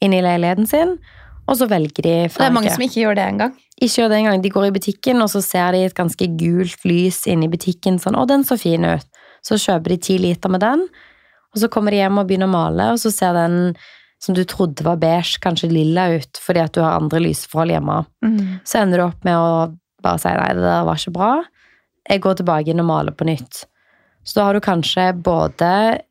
inn 0.00 0.14
i 0.16 0.22
leiligheten 0.24 0.70
sin, 0.70 0.96
og 1.50 1.58
så 1.58 1.66
velger 1.70 2.06
de 2.06 2.14
farge. 2.30 2.38
det 2.38 2.48
er 2.48 2.54
mange 2.54 2.72
som 2.72 2.86
ikke 2.86 3.02
gjør 3.02 3.18
det 3.18 3.26
engang. 3.26 3.54
Ikke 3.80 4.02
gjør 4.02 4.10
det 4.12 4.18
engang. 4.20 4.42
De 4.44 4.52
går 4.54 4.66
i 4.68 4.74
butikken, 4.76 5.22
og 5.24 5.30
så 5.32 5.42
ser 5.42 5.74
de 5.74 5.84
et 5.88 5.96
ganske 5.96 6.26
gult 6.38 6.84
lys 6.86 7.24
inne 7.30 7.48
i 7.48 7.50
butikken. 7.50 7.98
Sånn, 7.98 8.18
å, 8.18 8.26
den 8.28 8.44
så 8.46 8.58
fin 8.60 8.86
ut. 8.86 9.22
Så 9.46 9.58
kjøper 9.58 9.94
de 9.94 10.02
ti 10.04 10.18
liter 10.20 10.52
med 10.52 10.62
den, 10.62 10.84
og 11.54 11.62
så 11.62 11.70
kommer 11.72 11.94
de 11.94 12.02
hjem 12.02 12.20
og 12.20 12.28
begynner 12.28 12.50
å 12.50 12.54
male, 12.54 12.92
og 12.94 13.00
så 13.02 13.12
ser 13.14 13.34
den 13.36 13.74
som 14.20 14.36
du 14.36 14.42
trodde 14.44 14.84
var 14.84 15.00
beige, 15.00 15.40
kanskje 15.40 15.70
lilla 15.72 16.10
ut, 16.12 16.40
fordi 16.44 16.60
at 16.60 16.74
du 16.76 16.82
har 16.84 16.98
andre 16.98 17.22
lysforhold 17.24 17.72
hjemme. 17.72 18.02
Mm. 18.24 18.42
Så 18.68 18.82
ender 18.82 19.00
du 19.00 19.04
opp 19.06 19.24
med 19.24 19.38
å 19.38 19.54
bare 20.04 20.20
si 20.20 20.32
nei, 20.36 20.52
det 20.58 20.64
der 20.66 20.84
var 20.88 21.00
ikke 21.00 21.14
bra. 21.16 21.32
Jeg 22.10 22.22
går 22.24 22.40
tilbake 22.40 22.72
inn 22.72 22.82
og 22.82 22.88
maler 22.90 23.16
på 23.16 23.26
nytt. 23.28 23.64
Så 24.24 24.36
da 24.36 24.46
har 24.46 24.56
du 24.56 24.60
kanskje 24.64 25.06
både 25.24 25.70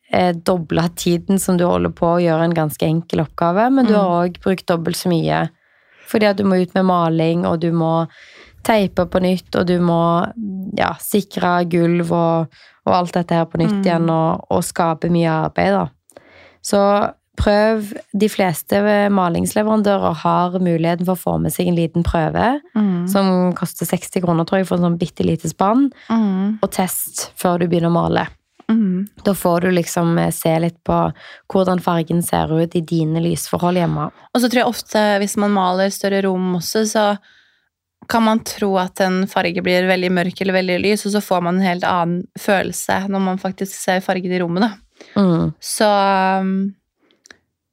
eh, 0.09 0.33
dobla 0.33 0.87
tiden 0.97 1.39
som 1.41 1.57
du 1.59 1.67
holder 1.69 1.93
på 1.93 2.15
å 2.15 2.21
gjøre 2.23 2.49
en 2.49 2.57
ganske 2.57 2.85
enkel 2.85 3.21
oppgave, 3.23 3.69
men 3.73 3.85
du 3.85 3.93
har 3.93 4.09
òg 4.23 4.41
brukt 4.41 4.65
dobbelt 4.69 4.97
så 4.97 5.11
mye. 5.11 5.45
Fordi 6.09 6.31
at 6.31 6.41
du 6.41 6.47
må 6.49 6.57
ut 6.57 6.73
med 6.73 6.89
maling, 6.89 7.45
og 7.45 7.61
du 7.61 7.69
må 7.75 8.07
teipe 8.65 9.05
på 9.05 9.21
nytt, 9.23 9.53
og 9.55 9.69
du 9.69 9.77
må 9.83 10.01
ja, 10.77 10.95
sikre 11.01 11.59
gulv 11.69 12.09
og, 12.09 12.57
og 12.89 12.95
alt 12.97 13.13
dette 13.13 13.37
her 13.37 13.45
på 13.45 13.61
nytt 13.61 13.77
Mm. 13.79 13.85
igjen, 13.85 14.09
og, 14.09 14.45
og 14.51 14.63
skape 14.65 15.09
mye 15.13 15.29
arbeid, 15.45 15.71
da. 15.77 15.87
Så 16.65 16.81
prøv 17.39 17.93
De 18.11 18.27
fleste 18.27 18.75
malingsleverandører 19.15 20.17
har 20.25 20.57
muligheten 20.59 21.05
for 21.07 21.15
å 21.15 21.21
få 21.21 21.35
med 21.39 21.53
seg 21.55 21.69
en 21.69 21.77
liten 21.77 22.03
prøve, 22.03 22.59
Mm. 22.75 23.07
som 23.07 23.53
koster 23.53 23.85
60 23.87 24.21
kroner, 24.25 24.43
tror 24.45 24.59
jeg, 24.59 24.67
for 24.67 24.75
en 24.75 24.83
sånn 24.89 24.99
bitte 24.99 25.23
lite 25.25 25.47
spann, 25.49 25.91
Mm. 26.09 26.59
og 26.61 26.71
test 26.71 27.31
før 27.37 27.59
du 27.59 27.67
begynner 27.67 27.89
å 27.89 27.95
male. 27.95 28.27
Mm. 28.69 29.07
Da 29.23 29.31
får 29.33 29.61
du 29.61 29.71
liksom 29.71 30.17
eh, 30.19 30.29
se 30.31 30.51
litt 30.59 30.83
på 30.83 31.11
hvordan 31.49 31.79
fargen 31.81 32.21
ser 32.21 32.47
ut 32.51 32.75
i 32.75 32.81
dine 32.81 33.17
lysforhold 33.23 33.75
hjemme. 33.79 34.11
Og 34.35 34.41
så 34.41 34.49
tror 34.49 34.61
jeg 34.61 34.65
ofte, 34.67 35.19
hvis 35.19 35.37
man 35.37 35.51
maler 35.51 35.89
større 35.89 36.21
rom 36.23 36.55
også, 36.59 36.83
så 36.85 37.17
kan 38.07 38.23
man 38.23 38.39
tro 38.47 38.71
at 38.81 39.01
en 39.05 39.23
farge 39.29 39.61
blir 39.61 39.87
veldig 39.89 40.09
mørk 40.15 40.41
eller 40.41 40.55
veldig 40.55 40.79
lys, 40.81 41.05
og 41.05 41.13
så 41.13 41.21
får 41.21 41.41
man 41.45 41.59
en 41.59 41.67
helt 41.67 41.83
annen 41.85 42.23
følelse 42.39 43.03
når 43.11 43.25
man 43.25 43.41
faktisk 43.41 43.73
ser 43.75 43.99
fargen 44.05 44.31
i 44.33 44.39
rommet. 44.41 44.65
Da. 44.65 44.71
Mm. 45.19 45.51
Så 45.61 45.89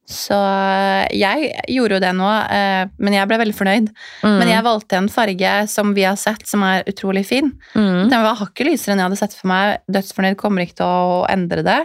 Så 0.06 0.36
jeg 1.10 1.48
gjorde 1.66 1.96
jo 1.96 2.02
det 2.04 2.12
nå, 2.14 2.28
eh, 2.54 2.86
men 3.02 3.16
jeg 3.16 3.26
ble 3.26 3.40
veldig 3.40 3.56
fornøyd. 3.58 3.88
Mm. 4.22 4.36
Men 4.38 4.50
jeg 4.52 4.62
valgte 4.62 5.00
en 5.00 5.08
farge 5.10 5.54
som 5.72 5.94
vi 5.96 6.04
har 6.06 6.14
sett, 6.20 6.46
som 6.46 6.62
er 6.62 6.84
utrolig 6.86 7.24
fin. 7.26 7.50
mm. 7.74 8.06
Den 8.12 8.22
var 8.22 8.38
hakket 8.38 8.68
lysere 8.68 8.94
enn 8.94 9.02
jeg 9.02 9.08
hadde 9.08 9.18
sett 9.18 9.34
for 9.34 9.50
meg. 9.50 9.80
Dødsfornøyd 9.90 10.38
kommer 10.38 10.62
ikke 10.62 10.78
til 10.78 10.86
å 10.86 11.24
endre 11.26 11.64
det. 11.66 11.80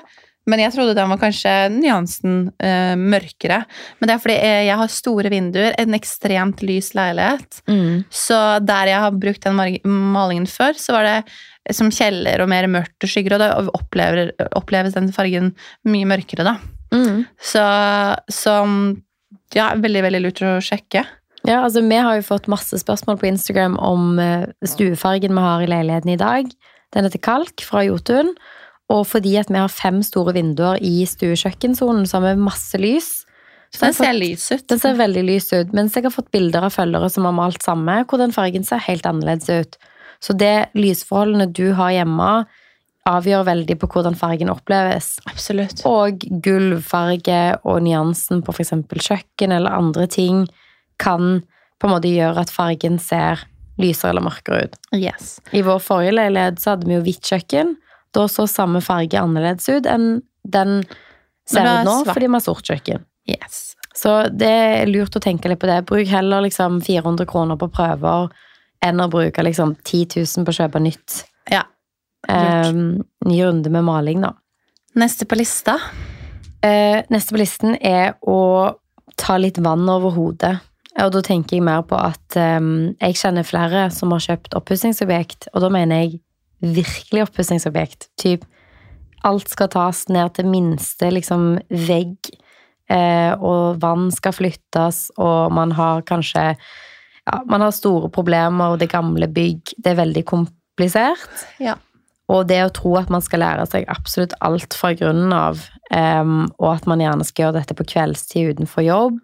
Men 0.50 0.64
jeg 0.64 0.74
trodde 0.74 0.96
den 0.98 1.12
var 1.12 1.20
kanskje 1.22 1.52
nyansen 1.74 2.38
uh, 2.64 2.96
mørkere. 2.98 3.62
Men 4.00 4.10
det 4.10 4.16
er 4.16 4.24
fordi 4.24 4.38
jeg, 4.40 4.66
jeg 4.72 4.80
har 4.82 4.94
store 4.96 5.32
vinduer, 5.34 5.76
en 5.78 5.98
ekstremt 5.98 6.64
lys 6.66 6.92
leilighet. 6.98 7.62
Mm. 7.70 8.02
Så 8.10 8.40
der 8.66 8.90
jeg 8.90 9.06
har 9.06 9.22
brukt 9.22 9.46
den 9.46 9.60
malingen 9.86 10.50
før, 10.50 10.74
så 10.82 10.98
var 10.98 11.08
det 11.08 11.76
som 11.78 11.92
kjeller 11.94 12.42
og 12.42 12.50
mer 12.50 12.66
mørkt 12.72 13.06
og 13.06 13.12
skygger, 13.12 13.38
og 13.38 13.44
da 13.44 13.52
opplever, 13.78 14.34
oppleves 14.58 14.98
den 14.98 15.12
fargen 15.14 15.54
mye 15.88 16.10
mørkere, 16.10 16.48
da. 16.48 16.58
Mm. 16.92 17.24
Så, 17.38 17.64
så 18.34 18.56
ja, 19.56 19.72
veldig, 19.80 20.06
veldig 20.08 20.24
lurt 20.26 20.42
å 20.46 20.56
sjekke. 20.64 21.06
Ja, 21.48 21.64
altså 21.64 21.82
Vi 21.82 21.98
har 21.98 22.18
jo 22.18 22.26
fått 22.26 22.50
masse 22.52 22.78
spørsmål 22.82 23.18
på 23.22 23.30
Instagram 23.32 23.78
om 23.82 24.20
eh, 24.22 24.50
stuefargen 24.68 25.34
vi 25.34 25.46
har 25.46 25.64
i 25.64 25.70
leiligheten 25.70 26.14
i 26.14 26.20
dag. 26.20 26.50
Den 26.94 27.08
heter 27.08 27.24
Kalk 27.24 27.64
fra 27.66 27.86
Jotun. 27.88 28.36
Og 28.92 29.06
fordi 29.08 29.38
at 29.40 29.52
vi 29.52 29.60
har 29.60 29.72
fem 29.72 30.02
store 30.06 30.36
vinduer 30.36 30.82
i 30.84 31.06
stuekjøkkensonen, 31.08 32.08
så 32.10 32.20
har 32.20 32.32
vi 32.32 32.48
masse 32.48 32.80
lys. 32.82 33.12
Så 33.72 33.86
den 33.86 33.96
ser 33.96 34.10
fått, 34.12 34.20
lys 34.20 34.48
ut. 34.52 34.66
Den 34.68 34.82
ser 34.82 34.98
veldig 35.00 35.22
lys 35.30 35.48
ut, 35.54 35.76
mens 35.76 35.96
jeg 35.96 36.04
har 36.04 36.14
fått 36.14 36.32
bilder 36.36 36.68
av 36.68 36.76
følgere 36.76 37.08
som 37.14 37.28
har 37.28 37.36
malt 37.38 37.64
samme, 37.64 38.02
hvor 38.10 38.20
den 38.20 38.36
fargen 38.36 38.68
ser 38.68 38.84
helt 38.84 39.08
annerledes 39.08 39.48
ut. 39.48 39.78
Så 40.22 40.36
det 40.38 40.72
lysforholdene 40.78 41.48
du 41.56 41.72
har 41.78 41.94
hjemme, 41.96 42.32
avgjør 43.10 43.48
veldig 43.48 43.78
på 43.82 43.88
hvordan 43.96 44.18
fargen 44.18 44.52
oppleves. 44.54 45.16
Absolutt. 45.30 45.82
Og 45.90 46.22
gulvfarge 46.44 47.40
og 47.66 47.80
nyansen 47.86 48.44
på 48.46 48.54
f.eks. 48.54 48.76
kjøkken 48.92 49.56
eller 49.56 49.74
andre 49.74 50.06
ting 50.12 50.44
kan 51.02 51.40
på 51.82 51.88
en 51.88 51.96
måte 51.96 52.12
gjøre 52.12 52.44
at 52.44 52.54
fargen 52.54 53.00
ser 53.02 53.42
lysere 53.82 54.14
eller 54.14 54.28
mørkere 54.28 54.68
ut. 54.68 54.78
Yes. 54.94 55.40
I 55.56 55.64
vår 55.66 55.80
forrige 55.82 56.14
leilighet 56.20 56.62
så 56.62 56.76
hadde 56.76 56.90
vi 56.90 57.00
jo 57.00 57.06
hvitt 57.08 57.32
kjøkken. 57.32 57.74
Da 58.16 58.28
så 58.28 58.48
samme 58.50 58.82
farge 58.84 59.20
annerledes 59.20 59.70
ut 59.72 59.88
enn 59.90 60.22
den 60.44 60.82
ser 61.48 61.66
er 61.66 61.82
ut 61.82 61.88
nå, 61.88 61.98
svart. 62.04 62.16
fordi 62.16 62.28
vi 62.28 62.38
har 62.38 62.46
sort 62.46 62.72
kjøkken. 62.72 63.06
yes. 63.30 63.62
Så 63.96 64.12
det 64.32 64.50
er 64.50 64.88
lurt 64.88 65.16
å 65.16 65.22
tenke 65.22 65.50
litt 65.52 65.60
på 65.60 65.68
det. 65.68 65.82
Bruk 65.90 66.08
heller 66.08 66.46
liksom 66.46 66.80
400 66.82 67.28
kroner 67.28 67.60
på 67.60 67.68
prøver 67.74 68.32
enn 68.82 69.04
å 69.04 69.10
bruke 69.12 69.44
liksom 69.44 69.76
10 69.84 70.16
000 70.16 70.48
på 70.48 70.54
å 70.54 70.58
kjøpe 70.62 70.82
nytt. 70.82 71.18
Ja. 71.52 71.66
Eh, 72.28 72.72
ny 72.72 73.42
runde 73.44 73.70
med 73.74 73.86
maling, 73.86 74.24
da. 74.24 74.34
Neste 74.98 75.28
på 75.28 75.38
lista. 75.38 75.78
Eh, 76.64 77.04
neste 77.12 77.36
på 77.36 77.42
listen 77.42 77.76
er 77.78 78.16
å 78.22 78.74
ta 79.20 79.38
litt 79.38 79.60
vann 79.62 79.88
over 79.90 80.16
hodet. 80.16 80.56
Og 81.02 81.12
da 81.14 81.22
tenker 81.24 81.58
jeg 81.58 81.66
mer 81.66 81.84
på 81.88 82.00
at 82.00 82.40
eh, 82.40 82.60
jeg 82.96 83.20
kjenner 83.22 83.48
flere 83.48 83.86
som 83.94 84.16
har 84.16 84.24
kjøpt 84.24 84.58
oppussingsobjekt, 84.58 85.52
og 85.54 85.66
da 85.66 85.72
mener 85.74 86.06
jeg 86.06 86.22
virkelig 86.62 87.26
oppussingsobjekt. 87.28 88.10
Typ 88.22 88.46
alt 89.28 89.52
skal 89.52 89.70
tas 89.74 90.06
ned 90.10 90.34
til 90.38 90.50
minste 90.50 91.12
liksom 91.14 91.60
vegg, 91.70 92.32
eh, 92.90 93.34
og 93.38 93.82
vann 93.82 94.10
skal 94.14 94.34
flyttes, 94.36 95.10
og 95.22 95.54
man 95.54 95.74
har 95.78 96.02
kanskje 96.10 96.52
ja, 97.28 97.38
man 97.46 97.62
har 97.62 97.74
store 97.76 98.10
problemer, 98.10 98.74
og 98.74 98.82
det 98.82 98.90
gamle 98.92 99.30
bygg. 99.30 99.76
Det 99.78 99.94
er 99.94 100.00
veldig 100.02 100.24
komplisert. 100.26 101.46
Ja. 101.62 101.78
Og 102.32 102.48
det 102.50 102.62
å 102.64 102.72
tro 102.74 102.96
at 102.98 103.12
man 103.14 103.24
skal 103.24 103.44
lære 103.44 103.68
seg 103.70 103.86
absolutt 103.92 104.34
alt 104.42 104.74
fra 104.78 104.94
grunnen 104.98 105.34
av, 105.36 105.62
em, 105.94 106.48
og 106.58 106.70
at 106.74 106.88
man 106.90 107.04
gjerne 107.04 107.28
skal 107.28 107.46
gjøre 107.46 107.60
dette 107.60 107.78
på 107.78 107.88
kveldstid 107.94 108.56
utenfor 108.56 108.86
jobb, 108.88 109.20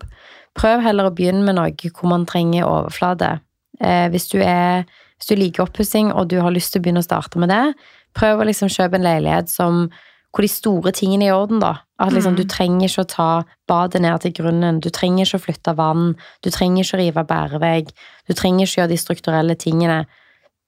prøv 0.58 0.84
heller 0.86 1.10
å 1.10 1.16
begynne 1.16 1.46
med 1.48 1.58
noe 1.58 1.92
hvor 1.94 2.12
man 2.12 2.28
trenger 2.30 2.68
overflate. 2.68 3.38
Eh, 3.80 4.08
hvis, 4.14 4.28
du 4.34 4.42
er, 4.42 4.86
hvis 5.18 5.28
du 5.32 5.36
liker 5.36 5.64
oppussing 5.66 6.12
og 6.14 6.28
du 6.30 6.40
har 6.42 6.52
lyst 6.52 6.74
til 6.74 6.82
å 6.82 6.84
begynne 6.86 7.02
å 7.02 7.08
starte 7.08 7.40
med 7.42 7.50
det, 7.50 7.74
prøv 8.14 8.40
å 8.42 8.46
liksom 8.46 8.70
kjøpe 8.70 8.96
en 8.96 9.04
leilighet 9.06 9.50
som, 9.50 9.90
hvor 10.34 10.42
de 10.46 10.48
store 10.52 10.92
tingene 10.92 11.26
er 11.26 11.32
i 11.32 11.38
orden. 11.38 11.60
da. 11.60 11.80
At 12.00 12.14
liksom, 12.14 12.34
Mm. 12.34 12.38
Du 12.38 12.44
trenger 12.44 12.88
ikke 12.88 13.04
å 13.06 13.08
ta 13.08 13.44
badet 13.68 14.02
ned 14.02 14.22
til 14.22 14.32
grunnen, 14.34 14.80
du 14.80 14.90
trenger 14.90 15.26
ikke 15.26 15.40
å 15.40 15.46
flytte 15.46 15.76
vann, 15.76 16.16
du 16.44 16.50
trenger 16.52 16.84
ikke 16.84 16.98
å 16.98 17.02
rive 17.02 17.24
bærevegg, 17.28 17.90
du 18.28 18.34
trenger 18.34 18.66
ikke 18.66 18.78
å 18.78 18.82
gjøre 18.84 18.90
de 18.90 18.98
strukturelle 18.98 19.56
tingene. 19.58 20.06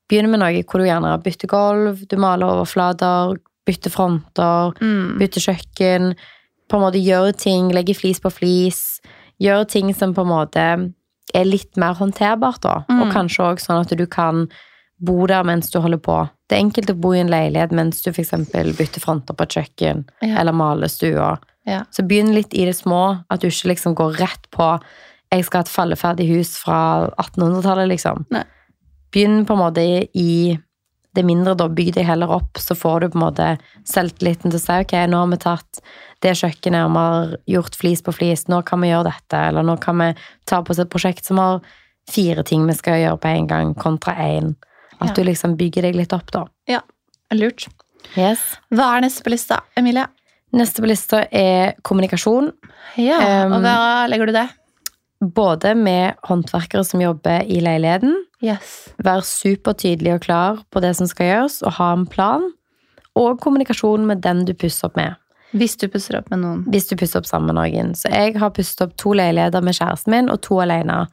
Begynn 0.10 0.30
med 0.32 0.40
noe 0.40 0.64
hvor 0.64 0.80
du 0.80 0.86
gjerne 0.86 1.22
bytter 1.22 1.48
gulv, 1.48 2.08
du 2.08 2.16
maler 2.18 2.48
overflater, 2.48 3.38
bytter 3.68 3.92
fronter, 3.92 4.74
Mm. 4.82 5.20
bytter 5.20 5.42
kjøkken. 5.54 6.16
På 6.68 6.78
en 6.78 6.82
måte 6.82 7.04
gjør 7.04 7.38
ting, 7.38 7.70
legger 7.70 7.94
flis 7.96 8.20
på 8.20 8.32
flis. 8.32 9.00
Gjør 9.40 9.68
ting 9.68 9.94
som 9.94 10.14
på 10.16 10.22
en 10.22 10.28
måte 10.28 10.94
er 11.36 11.46
litt 11.46 11.78
mer 11.78 11.94
håndterbart, 11.94 12.62
da. 12.62 12.76
Og 12.90 13.08
Mm. 13.08 13.12
kanskje 13.14 13.44
òg 13.54 13.60
sånn 13.60 13.82
at 13.82 13.98
du 13.98 14.06
kan 14.08 14.48
bo 15.02 15.26
der 15.28 15.44
mens 15.44 15.70
du 15.72 15.80
holder 15.80 15.98
på. 15.98 16.30
Det 16.50 16.58
er 16.58 16.64
enkelt 16.64 16.90
å 16.90 17.00
bo 17.00 17.12
i 17.14 17.20
en 17.20 17.30
leilighet 17.30 17.72
mens 17.72 18.02
du 18.02 18.10
f.eks. 18.12 18.32
bytter 18.52 19.00
fronter 19.00 19.34
på 19.34 19.44
et 19.44 19.50
kjøkken 19.50 20.06
Ja. 20.22 20.40
eller 20.40 20.52
maler 20.52 20.88
stua. 20.88 21.40
Ja. 21.66 21.84
Så 21.92 22.06
begynn 22.08 22.34
litt 22.34 22.54
i 22.54 22.66
det 22.66 22.76
små, 22.76 23.24
at 23.30 23.40
du 23.42 23.48
ikke 23.48 23.70
liksom 23.76 23.96
går 23.96 24.18
rett 24.20 24.48
på 24.52 24.80
jeg 25.32 25.46
skal 25.46 25.60
ha 25.60 25.62
et 25.62 25.68
falleferdig 25.68 26.28
hus 26.28 26.58
fra 26.58 27.12
1800-tallet, 27.20 27.88
liksom. 27.88 28.26
Nei. 28.32 28.44
Begynn 29.14 29.46
på 29.46 29.52
en 29.54 29.60
måte 29.60 30.08
i 30.16 30.58
det 31.16 31.24
mindre, 31.26 31.56
da. 31.58 31.68
Bygg 31.70 31.94
deg 31.96 32.06
heller 32.06 32.30
opp, 32.32 32.58
så 32.62 32.76
får 32.78 33.00
du 33.02 33.10
på 33.10 33.18
en 33.20 33.24
måte 33.26 33.48
selvtilliten 33.90 34.52
til 34.52 34.60
å 34.60 34.62
si 34.62 34.78
ok, 34.84 34.94
nå 35.10 35.18
har 35.24 35.32
vi 35.32 35.40
tatt 35.42 35.82
det 36.22 36.36
kjøkkenet, 36.38 36.86
og 36.86 36.92
vi 36.94 37.04
har 37.06 37.34
gjort 37.56 37.76
flis 37.80 38.04
på 38.06 38.14
flis, 38.14 38.46
nå 38.52 38.62
kan 38.68 38.82
vi 38.84 38.92
gjøre 38.92 39.10
dette, 39.10 39.42
eller 39.50 39.66
nå 39.66 39.78
kan 39.82 39.98
vi 40.04 40.10
ta 40.46 40.62
på 40.62 40.76
oss 40.76 40.82
et 40.84 40.92
prosjekt 40.92 41.26
som 41.26 41.40
har 41.42 41.62
fire 42.10 42.44
ting 42.44 42.66
vi 42.68 42.74
skal 42.78 43.00
gjøre 43.02 43.22
på 43.24 43.32
en 43.32 43.48
gang, 43.50 43.74
kontra 43.76 44.14
én. 44.16 44.56
At 45.00 45.10
Ja. 45.10 45.14
du 45.14 45.24
liksom 45.24 45.56
bygger 45.58 45.82
deg 45.88 45.96
litt 45.96 46.14
opp, 46.14 46.30
da. 46.32 46.46
Ja, 46.68 46.82
Lurt. 47.32 47.68
Yes. 48.18 48.40
Hva 48.72 48.98
er 48.98 49.02
neste 49.02 49.24
på 49.24 49.30
lista, 49.32 49.62
Emilie? 49.78 50.08
Neste 50.54 50.82
på 50.82 50.88
lista 50.90 51.28
er 51.32 51.76
kommunikasjon. 51.84 52.52
Ja, 52.98 53.46
og 53.46 53.62
hva 53.62 54.08
legger 54.10 54.26
du 54.26 54.32
det? 54.34 54.50
Både 55.20 55.74
med 55.76 56.16
håndverkere 56.24 56.84
som 56.88 57.02
jobber 57.04 57.44
i 57.44 57.60
leiligheten, 57.64 58.16
Yes. 58.42 58.94
være 59.04 59.26
supertydelig 59.28 60.14
og 60.14 60.22
klar 60.24 60.60
på 60.72 60.80
det 60.80 60.94
som 60.96 61.08
skal 61.08 61.28
gjøres, 61.28 61.58
og 61.68 61.74
ha 61.76 61.90
en 61.92 62.06
plan. 62.08 62.46
Og 63.20 63.40
kommunikasjon 63.44 64.06
med 64.08 64.22
den 64.24 64.46
du 64.48 64.54
pusser 64.54 64.88
opp 64.88 64.96
med, 64.96 65.16
Hvis 65.52 65.76
du 65.76 65.88
pusser 65.90 66.20
opp 66.20 66.30
med 66.30 66.40
noen. 66.40 66.64
hvis 66.70 66.88
du 66.88 66.96
pusser 66.96 67.20
opp 67.20 67.26
sammen 67.26 67.52
med 67.52 67.56
noen. 67.58 67.96
Så 67.96 68.08
jeg 68.14 68.38
har 68.38 68.50
pusset 68.52 68.82
opp 68.82 68.96
to 68.96 69.12
leiligheter 69.12 69.62
med 69.62 69.74
kjæresten 69.76 70.12
min, 70.12 70.30
og 70.30 70.42
to 70.42 70.62
alene. 70.62 71.08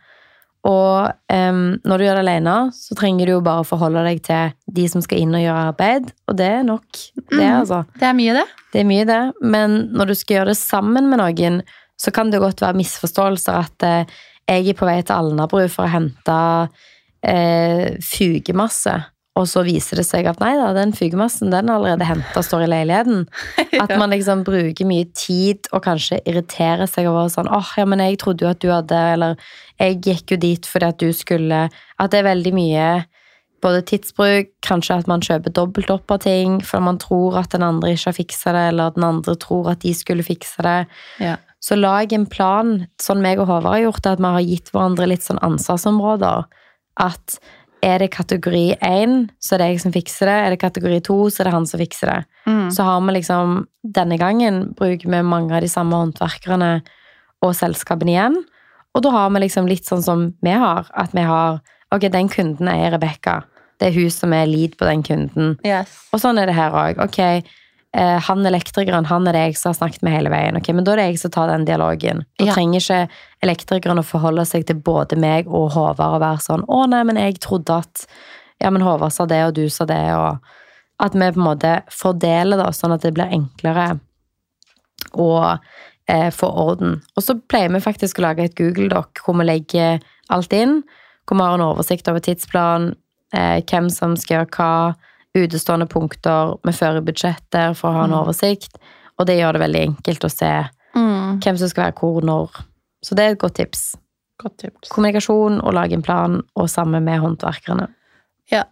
Og 0.67 1.13
um, 1.33 1.79
når 1.85 1.99
du 1.99 2.05
gjør 2.05 2.19
det 2.19 2.25
alene, 2.27 2.55
så 2.75 2.95
trenger 2.99 3.27
du 3.27 3.33
jo 3.33 3.41
bare 3.41 3.65
forholde 3.65 4.03
deg 4.05 4.23
til 4.27 4.53
de 4.75 4.87
som 4.89 5.03
skal 5.05 5.19
inn 5.23 5.35
og 5.35 5.43
gjøre 5.45 5.67
arbeid, 5.71 6.13
og 6.27 6.37
det 6.37 6.47
er 6.47 6.63
nok. 6.67 6.87
Det, 7.15 7.39
mm. 7.39 7.61
altså. 7.61 7.85
Det 7.95 8.09
er 8.09 8.17
mye, 8.19 8.35
det. 8.35 8.47
Det 8.73 8.81
er 8.81 8.89
mye, 8.89 9.05
det. 9.07 9.21
Men 9.43 9.77
når 9.95 10.11
du 10.11 10.15
skal 10.15 10.41
gjøre 10.41 10.51
det 10.53 10.59
sammen 10.59 11.11
med 11.11 11.23
noen, 11.23 11.61
så 11.97 12.13
kan 12.15 12.31
det 12.33 12.43
godt 12.43 12.63
være 12.65 12.79
misforståelser 12.79 13.59
at 13.65 13.87
eh, 13.87 14.17
jeg 14.47 14.71
er 14.71 14.79
på 14.79 14.87
vei 14.87 15.01
til 15.03 15.17
Alnabru 15.17 15.65
for 15.73 15.87
å 15.87 15.91
hente 15.91 16.39
eh, 17.27 17.97
fugemasse, 18.05 18.95
og 19.37 19.45
så 19.51 19.63
viser 19.67 20.01
det 20.01 20.07
seg 20.09 20.29
at 20.31 20.39
nei 20.41 20.55
da, 20.57 20.71
den 20.77 20.95
fugemassen 20.97 21.51
den 21.53 21.69
er 21.69 21.77
allerede 21.77 22.07
henta 22.09 22.41
og 22.41 22.47
står 22.47 22.65
i 22.65 22.71
leiligheten. 22.73 23.27
At 23.83 23.93
man 24.01 24.15
liksom 24.15 24.47
bruker 24.47 24.89
mye 24.89 25.11
tid 25.13 25.69
og 25.77 25.83
kanskje 25.85 26.23
irriterer 26.25 26.89
seg 26.89 27.11
over 27.11 27.29
sånn 27.33 27.51
åh, 27.53 27.75
ja, 27.77 27.85
men 27.85 28.01
jeg 28.01 28.17
trodde 28.23 28.47
jo 28.47 28.53
at 28.55 28.63
du 28.65 28.71
hadde 28.73 28.97
Eller 29.13 29.51
jeg 29.77 29.99
gikk 30.07 30.33
jo 30.33 30.39
dit 30.41 30.69
fordi 30.71 30.89
at 30.89 31.03
du 31.03 31.11
skulle 31.13 31.59
At 31.69 32.15
det 32.15 32.23
er 32.23 32.31
veldig 32.31 32.53
mye 32.57 32.87
både 33.65 33.83
tidsbruk, 33.89 34.51
kanskje 34.65 34.99
at 35.01 35.09
man 35.11 35.25
kjøper 35.25 35.53
dobbelt 35.57 35.91
opp 35.91 36.13
av 36.13 36.21
ting, 36.25 36.59
for 36.65 36.85
man 36.85 37.01
tror 37.03 37.39
at 37.41 37.55
den 37.55 37.65
andre 37.67 37.95
ikke 37.95 38.11
har 38.11 38.17
fiksa 38.19 38.53
det, 38.55 38.65
eller 38.71 38.93
at 38.93 38.99
den 38.99 39.07
andre 39.09 39.35
tror 39.43 39.71
at 39.73 39.81
de 39.83 39.95
skulle 39.97 40.27
fikse 40.27 40.63
det. 40.63 40.77
Ja. 41.25 41.37
Så 41.63 41.79
lag 41.79 42.13
en 42.13 42.27
plan, 42.31 42.87
sånn 43.03 43.23
meg 43.25 43.41
og 43.41 43.49
Håvard 43.51 43.73
har 43.73 43.85
gjort, 43.87 44.07
at 44.07 44.23
vi 44.23 44.33
har 44.37 44.45
gitt 44.45 44.73
hverandre 44.75 45.09
litt 45.11 45.25
sånn 45.25 45.41
ansvarsområder. 45.45 46.45
At 47.03 47.39
er 47.85 48.01
det 48.03 48.11
kategori 48.15 48.79
én, 48.85 49.29
så 49.43 49.55
er 49.55 49.63
det 49.63 49.69
jeg 49.71 49.83
som 49.85 49.95
fikser 49.95 50.31
det. 50.31 50.37
Er 50.37 50.55
det 50.55 50.61
kategori 50.63 51.01
to, 51.07 51.19
så 51.31 51.43
er 51.43 51.49
det 51.49 51.55
han 51.57 51.69
som 51.69 51.81
fikser 51.81 52.13
det. 52.13 52.21
Mm. 52.47 52.69
Så 52.75 52.87
har 52.87 53.01
vi 53.05 53.17
liksom 53.19 53.57
Denne 53.87 54.19
gangen 54.19 54.73
bruker 54.75 55.07
vi 55.07 55.23
mange 55.23 55.55
av 55.55 55.63
de 55.63 55.71
samme 55.71 55.95
håndverkerne 55.95 56.71
og 57.45 57.53
selskapene 57.55 58.11
igjen. 58.11 58.41
Og 58.97 59.05
da 59.05 59.13
har 59.15 59.31
vi 59.31 59.45
liksom 59.45 59.69
litt 59.71 59.87
sånn 59.87 60.03
som 60.03 60.25
vi 60.43 60.55
har. 60.57 60.89
At 60.97 61.15
vi 61.15 61.23
har 61.27 61.61
Ok, 61.95 62.09
den 62.11 62.27
kunden 62.27 62.67
er 62.67 62.91
Rebekka. 62.91 63.45
Det 63.79 63.87
er 63.89 63.95
hun 63.95 64.11
som 64.11 64.33
er 64.35 64.49
lead 64.51 64.75
på 64.75 64.89
den 64.89 65.05
kunden. 65.07 65.53
Yes. 65.63 65.93
Og 66.11 66.19
sånn 66.19 66.41
er 66.43 66.51
det 66.51 66.57
her 66.57 66.75
òg. 66.75 66.99
Ok, 67.05 67.47
eh, 67.95 68.21
han 68.21 68.47
elektrikeren, 68.47 69.07
han 69.07 69.27
er 69.29 69.33
det 69.33 69.43
jeg 69.47 69.57
som 69.57 69.71
har 69.73 69.79
snakket 69.79 70.03
med 70.03 70.13
hele 70.13 70.31
veien. 70.31 70.57
Okay, 70.57 70.75
Men 70.75 70.85
da 70.85 70.93
er 70.93 70.97
det 70.97 71.07
jeg 71.13 71.19
som 71.19 71.31
tar 71.31 71.49
den 71.49 71.65
dialogen. 71.65 72.25
Da 72.39 72.45
Ja. 72.45 72.55
trenger 72.55 72.81
ikke 72.81 73.09
elektrikeren 73.43 73.99
å 73.99 74.05
forholde 74.05 74.47
seg 74.47 74.67
til 74.67 74.77
både 74.77 75.17
meg 75.17 75.47
og 75.47 75.73
Håvard 75.73 76.15
og 76.17 76.21
være 76.21 76.41
sånn 76.43 76.65
'Å, 76.67 76.89
nei, 76.89 77.03
men 77.05 77.17
jeg 77.17 77.41
trodde 77.41 77.71
at 77.79 78.07
Ja, 78.59 78.71
men 78.71 78.81
Håvard 78.81 79.13
sa 79.13 79.27
det, 79.27 79.43
og 79.45 79.55
du 79.55 79.69
sa 79.69 79.85
det', 79.85 80.15
og 80.17 80.41
At 80.99 81.13
vi 81.13 81.19
på 81.21 81.37
en 81.37 81.59
måte 81.59 81.83
fordeler 81.91 82.57
det, 82.57 82.75
sånn 82.75 82.95
at 82.95 83.03
det 83.03 83.13
blir 83.13 83.29
enklere 83.31 84.01
å 85.13 85.59
eh, 86.09 86.31
få 86.31 86.47
orden. 86.49 87.03
Og 87.17 87.23
så 87.23 87.35
pleier 87.49 87.69
vi 87.69 87.81
faktisk 87.81 88.19
å 88.19 88.23
lage 88.23 88.45
et 88.45 88.55
Google-doc 88.55 89.21
hvor 89.25 89.37
vi 89.37 89.45
legger 89.45 90.01
alt 90.31 90.53
inn. 90.53 90.83
Hvor 91.27 91.37
vi 91.37 91.43
har 91.43 91.55
en 91.59 91.67
oversikt 91.67 92.09
over 92.09 92.21
tidsplan, 92.21 92.95
eh, 93.35 93.61
hvem 93.61 93.91
som 93.91 94.17
skal 94.17 94.39
gjøre 94.39 94.51
hva, 94.57 94.95
utestående 95.45 95.87
punkter. 95.91 96.57
Vi 96.65 96.73
fører 96.73 97.05
budsjetter 97.05 97.75
for 97.77 97.91
å 97.91 97.93
ha 98.01 98.05
en 98.05 98.11
Mm. 98.11 98.21
oversikt. 98.25 98.77
Og 99.19 99.27
det 99.27 99.39
gjør 99.39 99.53
det 99.53 99.61
veldig 99.63 99.83
enkelt 99.89 100.25
å 100.25 100.31
se 100.31 100.69
Mm. 100.95 101.41
hvem 101.41 101.59
som 101.59 101.69
skal 101.69 101.85
være 101.85 101.99
hvor 102.01 102.23
når. 102.23 102.51
Så 103.05 103.15
det 103.15 103.25
er 103.25 103.31
et 103.33 103.39
godt 103.39 103.55
tips. 103.55 103.97
Godt 104.39 104.59
tips. 104.59 104.89
Kommunikasjon 104.91 105.61
og 105.63 105.75
lage 105.75 105.93
en 105.93 106.03
plan, 106.03 106.43
og 106.57 106.69
sammen 106.69 107.05
med 107.05 107.21
håndverkerne. 107.21 107.89
Ja. 108.51 108.65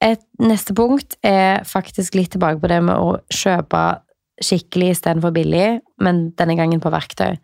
Et 0.00 0.20
neste 0.40 0.74
punkt 0.74 1.16
er 1.26 1.64
faktisk 1.66 2.14
litt 2.14 2.30
tilbake 2.30 2.60
på 2.60 2.68
det 2.68 2.82
med 2.82 2.96
å 2.96 3.18
kjøpe 3.34 4.00
skikkelig 4.40 4.92
istedenfor 4.94 5.32
billig, 5.34 5.80
men 5.98 6.30
denne 6.38 6.56
gangen 6.56 6.80
på 6.80 6.92
verktøy. 6.94 7.38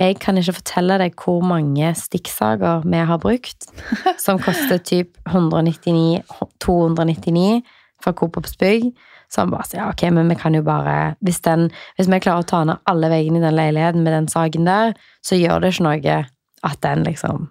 Jeg 0.00 0.16
kan 0.20 0.38
ikke 0.40 0.54
fortelle 0.56 0.96
deg 0.98 1.14
hvor 1.20 1.42
mange 1.44 1.92
stikksager 1.98 2.82
vi 2.88 3.02
har 3.06 3.18
brukt, 3.22 3.68
som 4.24 4.40
koster 4.42 4.78
typ 4.78 5.18
199, 5.28 6.22
299 6.64 7.62
fra 8.02 8.12
Coop 8.12 8.36
Ops 8.40 8.56
bygg. 8.58 8.88
Så 9.32 9.40
han 9.40 9.52
bare 9.52 9.64
sier 9.64 9.80
ja, 9.80 9.88
ok, 9.88 10.02
men 10.12 10.28
vi 10.28 10.34
kan 10.36 10.52
jo 10.56 10.60
bare 10.66 11.14
hvis, 11.24 11.38
den, 11.40 11.70
hvis 11.96 12.10
vi 12.12 12.18
klarer 12.20 12.42
å 12.44 12.48
ta 12.50 12.64
ned 12.68 12.82
alle 12.90 13.08
veggene 13.08 13.40
i 13.40 13.44
den 13.46 13.56
leiligheten 13.56 14.02
med 14.04 14.12
den 14.12 14.28
sagen 14.28 14.66
der, 14.68 14.92
så 15.24 15.38
gjør 15.38 15.62
det 15.62 15.70
ikke 15.72 15.86
noe 15.86 16.16
at 16.62 16.82
den 16.84 17.04
liksom 17.08 17.48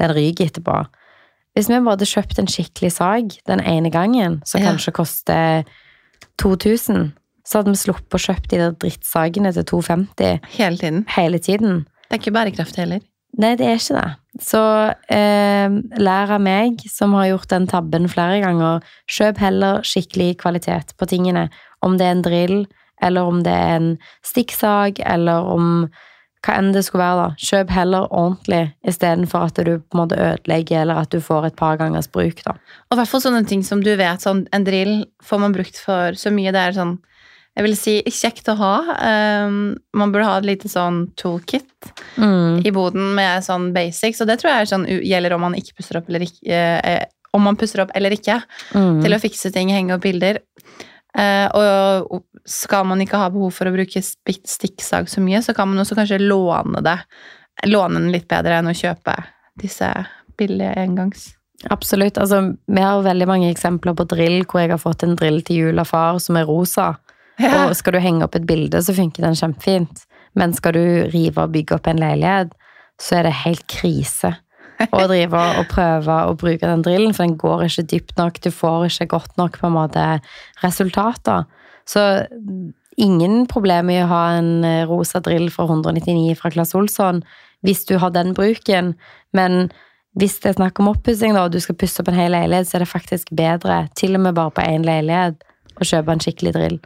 Den 0.00 0.10
ryker 0.16 0.48
etterpå. 0.48 0.80
Hvis 1.54 1.68
vi 1.68 1.76
bare 1.76 1.92
hadde 1.94 2.08
kjøpt 2.08 2.38
en 2.40 2.48
skikkelig 2.48 2.90
sag 2.96 3.34
den 3.46 3.60
ene 3.60 3.90
gangen, 3.92 4.40
som 4.48 4.62
Ja. 4.62 4.70
kanskje 4.72 4.92
koster 4.96 5.64
2000, 6.42 7.12
så 7.46 7.58
hadde 7.60 7.72
vi 7.74 7.80
sluppet 7.80 8.18
å 8.18 8.22
kjøpe 8.26 8.48
de 8.52 8.60
der 8.60 8.74
drittsagene 8.82 9.52
til 9.56 9.64
250 9.64 10.40
Hele 10.58 10.76
tiden. 10.78 11.04
hele 11.16 11.38
tiden. 11.38 11.80
Det 12.08 12.18
er 12.18 12.20
ikke 12.22 12.34
bærekraftig 12.36 12.82
heller. 12.84 13.00
Nei, 13.40 13.54
det 13.56 13.66
er 13.66 13.78
ikke 13.80 13.96
det. 13.96 14.42
Så 14.44 14.60
eh, 15.08 15.72
lær 16.00 16.30
av 16.36 16.40
meg, 16.44 16.82
som 16.92 17.14
har 17.16 17.30
gjort 17.30 17.48
den 17.48 17.66
tabben 17.66 18.08
flere 18.12 18.40
ganger. 18.44 18.80
Kjøp 19.08 19.38
heller 19.40 19.80
skikkelig 19.88 20.36
kvalitet 20.42 20.92
på 21.00 21.08
tingene. 21.08 21.46
Om 21.82 21.96
det 21.98 22.06
er 22.06 22.14
en 22.16 22.24
drill, 22.26 22.56
eller 23.02 23.28
om 23.32 23.40
det 23.42 23.52
er 23.56 23.76
en 23.78 23.88
stikksag, 24.22 25.00
eller 25.04 25.48
om 25.52 25.68
hva 26.42 26.56
enn 26.58 26.72
det 26.74 26.82
skulle 26.84 27.04
være. 27.06 27.22
da. 27.22 27.46
Kjøp 27.48 27.70
heller 27.70 28.08
ordentlig, 28.10 28.62
istedenfor 28.88 29.48
at 29.48 29.60
du 29.64 29.72
på 29.78 29.96
en 29.96 30.00
måte 30.02 30.18
ødelegger, 30.18 30.82
eller 30.82 31.00
at 31.04 31.12
du 31.14 31.20
får 31.22 31.46
et 31.48 31.56
par 31.58 31.76
gangers 31.80 32.08
bruk. 32.10 32.42
da. 32.44 32.56
Og 32.90 32.96
i 32.96 33.00
hvert 33.00 33.08
fall 33.12 33.22
sånne 33.24 33.44
ting 33.48 33.62
som 33.64 33.80
du 33.84 33.92
vet, 33.96 34.20
sånn 34.24 34.44
en 34.52 34.64
drill 34.66 35.04
får 35.24 35.40
man 35.44 35.54
brukt 35.56 35.78
for 35.78 36.18
så 36.18 36.32
mye. 36.34 36.52
Det 36.52 36.64
er 36.68 36.76
sånn, 36.76 36.96
jeg 37.56 37.64
vil 37.66 37.74
si, 37.76 37.94
kjekt 38.08 38.48
å 38.48 38.54
ha. 38.56 38.74
Um, 39.46 39.74
man 39.94 40.12
burde 40.12 40.24
ha 40.28 40.38
et 40.40 40.46
lite 40.48 40.68
sånn 40.72 41.10
toolkit 41.20 41.68
i 42.64 42.70
boden 42.72 43.14
med 43.14 43.42
sånn 43.44 43.72
basics, 43.74 44.20
og 44.22 44.28
det 44.30 44.38
tror 44.40 44.52
jeg 44.54 44.70
sånn, 44.70 44.86
gjelder 45.04 45.34
om 45.36 45.40
man 45.40 45.54
ikke 45.58 45.74
pusser 45.80 45.98
opp 46.00 46.08
eller 46.08 46.20
ikke. 46.24 46.46
eh, 46.84 47.04
om 47.34 47.42
man 47.42 47.56
pusser 47.56 47.80
opp 47.80 47.90
eller 47.94 48.10
ikke, 48.12 48.42
Mm. 48.74 49.02
til 49.02 49.12
å 49.12 49.20
fikse 49.20 49.52
ting, 49.52 49.68
henge 49.68 49.94
opp 49.94 50.02
bilder. 50.02 50.38
Eh, 51.18 51.48
og 51.54 52.22
skal 52.46 52.84
man 52.84 53.00
ikke 53.00 53.18
ha 53.20 53.28
behov 53.30 53.52
for 53.52 53.66
å 53.66 53.72
bruke 53.74 54.00
stikksag 54.02 55.08
så 55.08 55.20
mye, 55.20 55.42
så 55.42 55.54
kan 55.54 55.68
man 55.68 55.78
også 55.84 55.96
kanskje 55.96 56.20
låne 56.20 56.82
det. 56.82 56.98
Låne 57.68 58.00
den 58.00 58.12
litt 58.12 58.28
bedre 58.28 58.58
enn 58.60 58.68
å 58.68 58.76
kjøpe 58.76 59.16
disse 59.60 59.88
billige 60.38 60.74
engangs. 60.76 61.34
Absolutt. 61.70 62.16
Altså, 62.18 62.56
vi 62.66 62.80
har 62.80 63.02
veldig 63.04 63.26
mange 63.28 63.50
eksempler 63.54 63.94
på 63.94 64.08
drill 64.08 64.44
hvor 64.44 64.60
jeg 64.60 64.70
har 64.70 64.78
fått 64.82 65.04
en 65.04 65.14
drill 65.16 65.42
til 65.42 65.56
jul 65.56 65.78
av 65.78 65.86
far 65.86 66.18
som 66.18 66.36
er 66.36 66.44
rosa. 66.48 66.96
Og 67.42 67.76
skal 67.78 67.96
du 67.96 68.02
henge 68.02 68.26
opp 68.26 68.36
et 68.38 68.46
bilde, 68.48 68.80
så 68.82 68.94
funker 68.96 69.26
den 69.26 69.38
kjempefint. 69.38 70.04
Men 70.38 70.54
skal 70.56 70.76
du 70.76 70.84
rive 71.12 71.44
og 71.44 71.52
bygge 71.54 71.76
opp 71.76 71.88
en 71.90 72.00
leilighet, 72.00 72.54
så 73.00 73.18
er 73.18 73.28
det 73.28 73.36
helt 73.42 73.64
krise 73.70 74.34
å 74.88 75.04
drive 75.10 75.40
og 75.60 75.68
prøve 75.70 76.18
å 76.28 76.34
bruke 76.38 76.68
den 76.68 76.84
drillen, 76.84 77.14
for 77.16 77.26
den 77.26 77.38
går 77.40 77.66
ikke 77.66 77.86
dypt 77.92 78.18
nok. 78.20 78.40
Du 78.42 78.50
får 78.54 78.88
ikke 78.88 79.10
godt 79.16 79.36
nok 79.40 79.58
på 79.60 79.68
en 79.68 79.76
måte 79.76 80.06
resultater. 80.62 81.46
Så 81.88 82.02
ingen 83.00 83.46
problem 83.50 83.90
i 83.92 84.00
å 84.02 84.10
ha 84.10 84.24
en 84.38 84.52
eh, 84.66 84.84
rosa 84.88 85.22
drill 85.24 85.48
fra 85.52 85.66
199 85.68 86.36
fra 86.38 86.52
Claes 86.52 86.74
Olsson 86.78 87.22
hvis 87.66 87.84
du 87.86 87.96
har 88.02 88.10
den 88.14 88.32
bruken, 88.34 88.92
men 89.36 89.68
hvis 90.18 90.40
det 90.42 90.50
er 90.50 90.56
snakk 90.58 90.80
om 90.82 90.90
oppussing, 90.90 91.36
og 91.38 91.54
du 91.54 91.60
skal 91.62 91.78
pusse 91.78 92.02
opp 92.02 92.10
en 92.10 92.18
hel 92.18 92.34
leilighet, 92.34 92.68
så 92.68 92.76
er 92.76 92.84
det 92.84 92.90
faktisk 92.90 93.30
bedre, 93.38 93.84
til 93.96 94.18
og 94.18 94.24
med 94.26 94.34
bare 94.36 94.52
på 94.52 94.64
én 94.66 94.84
leilighet, 94.86 95.38
å 95.78 95.86
kjøpe 95.86 96.12
en 96.12 96.24
skikkelig 96.24 96.52
drill. 96.56 96.80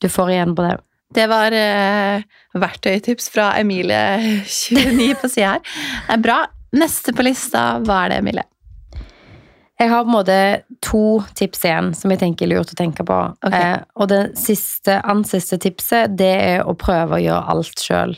Du 0.00 0.08
får 0.08 0.34
igjen 0.34 0.54
på 0.56 0.66
det. 0.66 0.74
Det 1.14 1.26
var 1.30 1.54
eh, 1.54 2.24
verktøytips 2.58 3.28
fra 3.30 3.52
Emilie 3.60 4.42
29 4.46 5.14
på 5.20 5.30
sida 5.30 5.54
her. 5.54 5.62
Det 6.08 6.16
er 6.16 6.24
bra. 6.24 6.40
Neste 6.74 7.14
på 7.14 7.22
lista, 7.22 7.78
hva 7.86 8.00
er 8.04 8.14
det, 8.14 8.18
Emilie? 8.24 8.48
Jeg 9.78 9.90
har 9.90 10.04
på 10.06 10.10
en 10.10 10.14
måte 10.14 10.36
to 10.82 11.04
tips 11.38 11.64
igjen 11.66 11.92
som 11.98 12.10
jeg 12.10 12.20
tenker 12.22 12.46
er 12.46 12.54
lurt 12.54 12.72
å 12.74 12.78
tenke 12.78 13.06
på. 13.06 13.18
Okay. 13.46 13.74
Eh, 13.74 13.80
og 13.98 14.10
det 14.10 14.20
siste, 14.38 15.00
ansiste 15.02 15.58
siste 15.58 15.60
tipset, 15.66 16.14
det 16.18 16.32
er 16.34 16.66
å 16.66 16.76
prøve 16.78 17.18
å 17.18 17.22
gjøre 17.22 17.54
alt 17.54 17.82
sjøl. 17.82 18.16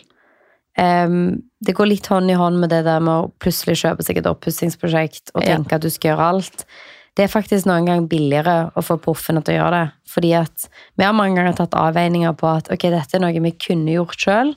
det 0.77 1.73
går 1.73 1.89
litt 1.89 2.07
hånd 2.13 2.31
i 2.31 2.35
hånd 2.37 2.61
med 2.61 2.69
det 2.69 2.83
der 2.85 3.01
med 3.01 3.13
å 3.15 3.31
plutselig 3.41 3.79
kjøpe 3.81 4.05
seg 4.05 4.19
et 4.21 4.27
oppussingsprosjekt 4.29 5.33
og 5.35 5.43
Ja. 5.43 5.57
tenke 5.57 5.73
at 5.77 5.81
du 5.81 5.89
skal 5.89 6.11
gjøre 6.13 6.27
alt. 6.35 6.67
Det 7.17 7.25
er 7.25 7.33
faktisk 7.33 7.69
noen 7.69 7.87
ganger 7.89 8.09
billigere 8.11 8.57
å 8.77 8.83
få 8.85 8.99
proffene 9.01 9.41
til 9.45 9.55
å 9.55 9.61
gjøre 9.61 9.77
det. 9.79 9.93
Fordi 10.13 10.33
at 10.37 10.67
vi 11.01 11.07
har 11.07 11.17
mange 11.17 11.39
ganger 11.39 11.57
tatt 11.57 11.77
avveininger 11.81 12.35
på 12.37 12.51
at 12.51 12.69
ok, 12.73 12.89
dette 12.93 13.17
er 13.17 13.23
noe 13.25 13.45
vi 13.47 13.55
kunne 13.57 13.95
gjort 13.95 14.21
sjøl, 14.21 14.53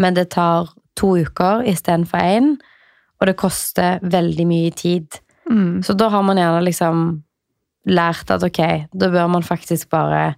men 0.00 0.16
det 0.16 0.30
tar 0.32 0.72
to 0.96 1.14
uker 1.20 1.66
istedenfor 1.68 2.24
én, 2.24 2.54
og 3.20 3.28
det 3.28 3.36
koster 3.40 4.00
veldig 4.02 4.46
mye 4.48 4.72
tid. 4.76 5.20
Mm. 5.50 5.82
Så 5.84 5.94
da 5.98 6.08
har 6.12 6.24
man 6.24 6.40
gjerne 6.40 6.64
liksom 6.64 7.04
lært 7.92 8.30
at 8.32 8.44
ok, 8.46 8.62
da 8.94 9.10
bør 9.12 9.28
man 9.34 9.44
faktisk 9.44 9.90
bare 9.92 10.32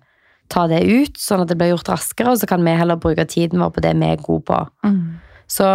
ta 0.53 0.67
det 0.69 0.83
ut, 0.85 1.17
sånn 1.21 1.45
at 1.45 1.51
det 1.51 1.57
blir 1.61 1.73
gjort 1.73 1.95
raskere, 1.95 2.35
og 2.35 2.41
så 2.41 2.49
kan 2.51 2.65
vi 2.67 2.75
heller 2.77 3.01
bruke 3.01 3.25
tiden 3.31 3.63
vår 3.63 3.73
på 3.77 3.85
det 3.85 3.95
vi 4.01 4.11
er 4.11 4.21
gode 4.23 4.45
på. 4.51 4.59
Mm. 4.85 5.23
Så 5.51 5.69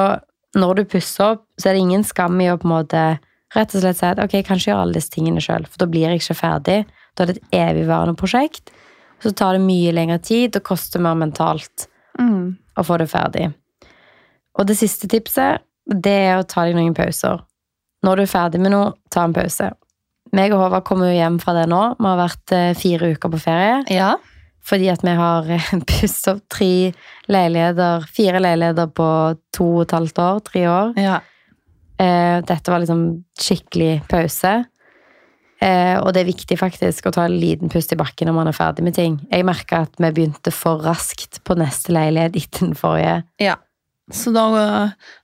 når 0.58 0.80
du 0.80 0.84
pusser 0.92 1.36
opp, 1.36 1.44
så 1.60 1.70
er 1.70 1.78
det 1.78 1.86
ingen 1.86 2.06
skam 2.06 2.40
i 2.42 2.50
å 2.52 2.58
på 2.60 2.68
en 2.68 2.76
måte 2.76 3.04
rett 3.56 3.74
og 3.76 3.82
slett 3.82 3.98
si 3.98 4.06
at 4.06 4.20
ok, 4.22 4.34
jeg 4.40 4.46
kan 4.48 4.60
ikke 4.60 4.72
gjøre 4.72 4.82
alle 4.86 4.94
disse 5.00 5.10
tingene 5.14 5.42
sjøl, 5.42 5.66
for 5.66 5.82
da 5.82 5.88
blir 5.90 6.08
jeg 6.10 6.22
ikke 6.22 6.38
ferdig. 6.38 6.80
Da 7.18 7.24
er 7.24 7.32
det 7.32 7.38
et 7.40 7.56
evigvarende 7.60 8.16
prosjekt. 8.20 8.70
Så 9.24 9.32
tar 9.36 9.58
det 9.58 9.64
mye 9.66 9.92
lengre 9.96 10.20
tid 10.24 10.56
og 10.56 10.64
koster 10.70 11.02
mer 11.04 11.18
mentalt 11.20 11.88
Mm. 12.20 12.58
å 12.78 12.84
få 12.84 12.98
det 13.00 13.08
ferdig. 13.12 13.54
Og 14.60 14.66
det 14.68 14.76
siste 14.76 15.08
tipset, 15.08 15.62
det 15.88 16.12
er 16.28 16.40
å 16.42 16.48
ta 16.48 16.66
deg 16.66 16.76
noen 16.76 16.94
pauser. 16.98 17.40
Når 18.04 18.16
du 18.16 18.22
er 18.24 18.32
ferdig 18.32 18.60
med 18.60 18.72
noe, 18.74 18.94
ta 19.12 19.24
en 19.24 19.34
pause. 19.34 19.70
Meg 20.36 20.52
og 20.54 20.60
Håvard 20.60 20.84
kommer 20.86 21.10
jo 21.10 21.16
hjem 21.18 21.38
fra 21.40 21.54
det 21.56 21.68
nå. 21.72 21.80
Vi 21.98 22.06
har 22.06 22.20
vært 22.20 22.52
eh, 22.56 22.74
fire 22.78 23.14
uker 23.16 23.32
på 23.34 23.40
ferie. 23.42 23.80
Ja. 23.94 24.12
Fordi 24.70 24.90
at 24.92 25.02
vi 25.04 25.14
har 25.16 25.48
eh, 25.50 25.70
pusset 25.90 26.28
opp 26.36 26.44
tre 26.52 26.92
leiligheter, 27.32 28.06
fire 28.14 28.40
leiligheter 28.44 28.92
på 28.94 29.08
to 29.56 29.70
og 29.78 29.82
et 29.88 29.96
halvt 29.96 30.22
år, 30.26 30.40
tre 30.52 30.66
år. 30.70 30.94
ja. 31.00 31.20
Eh, 32.00 32.40
Dette 32.48 32.72
var 32.72 32.80
liksom 32.84 33.06
skikkelig 33.40 34.02
pause. 34.08 34.66
Eh, 35.62 35.98
Og 36.00 36.14
det 36.16 36.22
er 36.24 36.30
viktig 36.32 36.56
faktisk 36.60 37.10
å 37.10 37.12
ta 37.12 37.26
en 37.28 37.36
liten 37.40 37.70
pust 37.72 37.92
i 37.92 37.98
bakken 38.00 38.30
når 38.30 38.38
man 38.38 38.48
er 38.48 38.56
ferdig 38.56 38.84
med 38.86 38.96
ting. 38.96 39.18
Jeg 39.32 39.44
merka 39.48 39.82
at 39.88 39.98
vi 40.00 40.12
begynte 40.16 40.54
for 40.56 40.80
raskt 40.86 41.42
på 41.44 41.58
neste 41.60 41.92
leilighet 41.92 42.36
etter 42.40 42.68
den 42.70 42.76
forrige. 42.80 43.24
ja. 43.40 43.56
Så 44.12 44.32
da, 44.34 44.42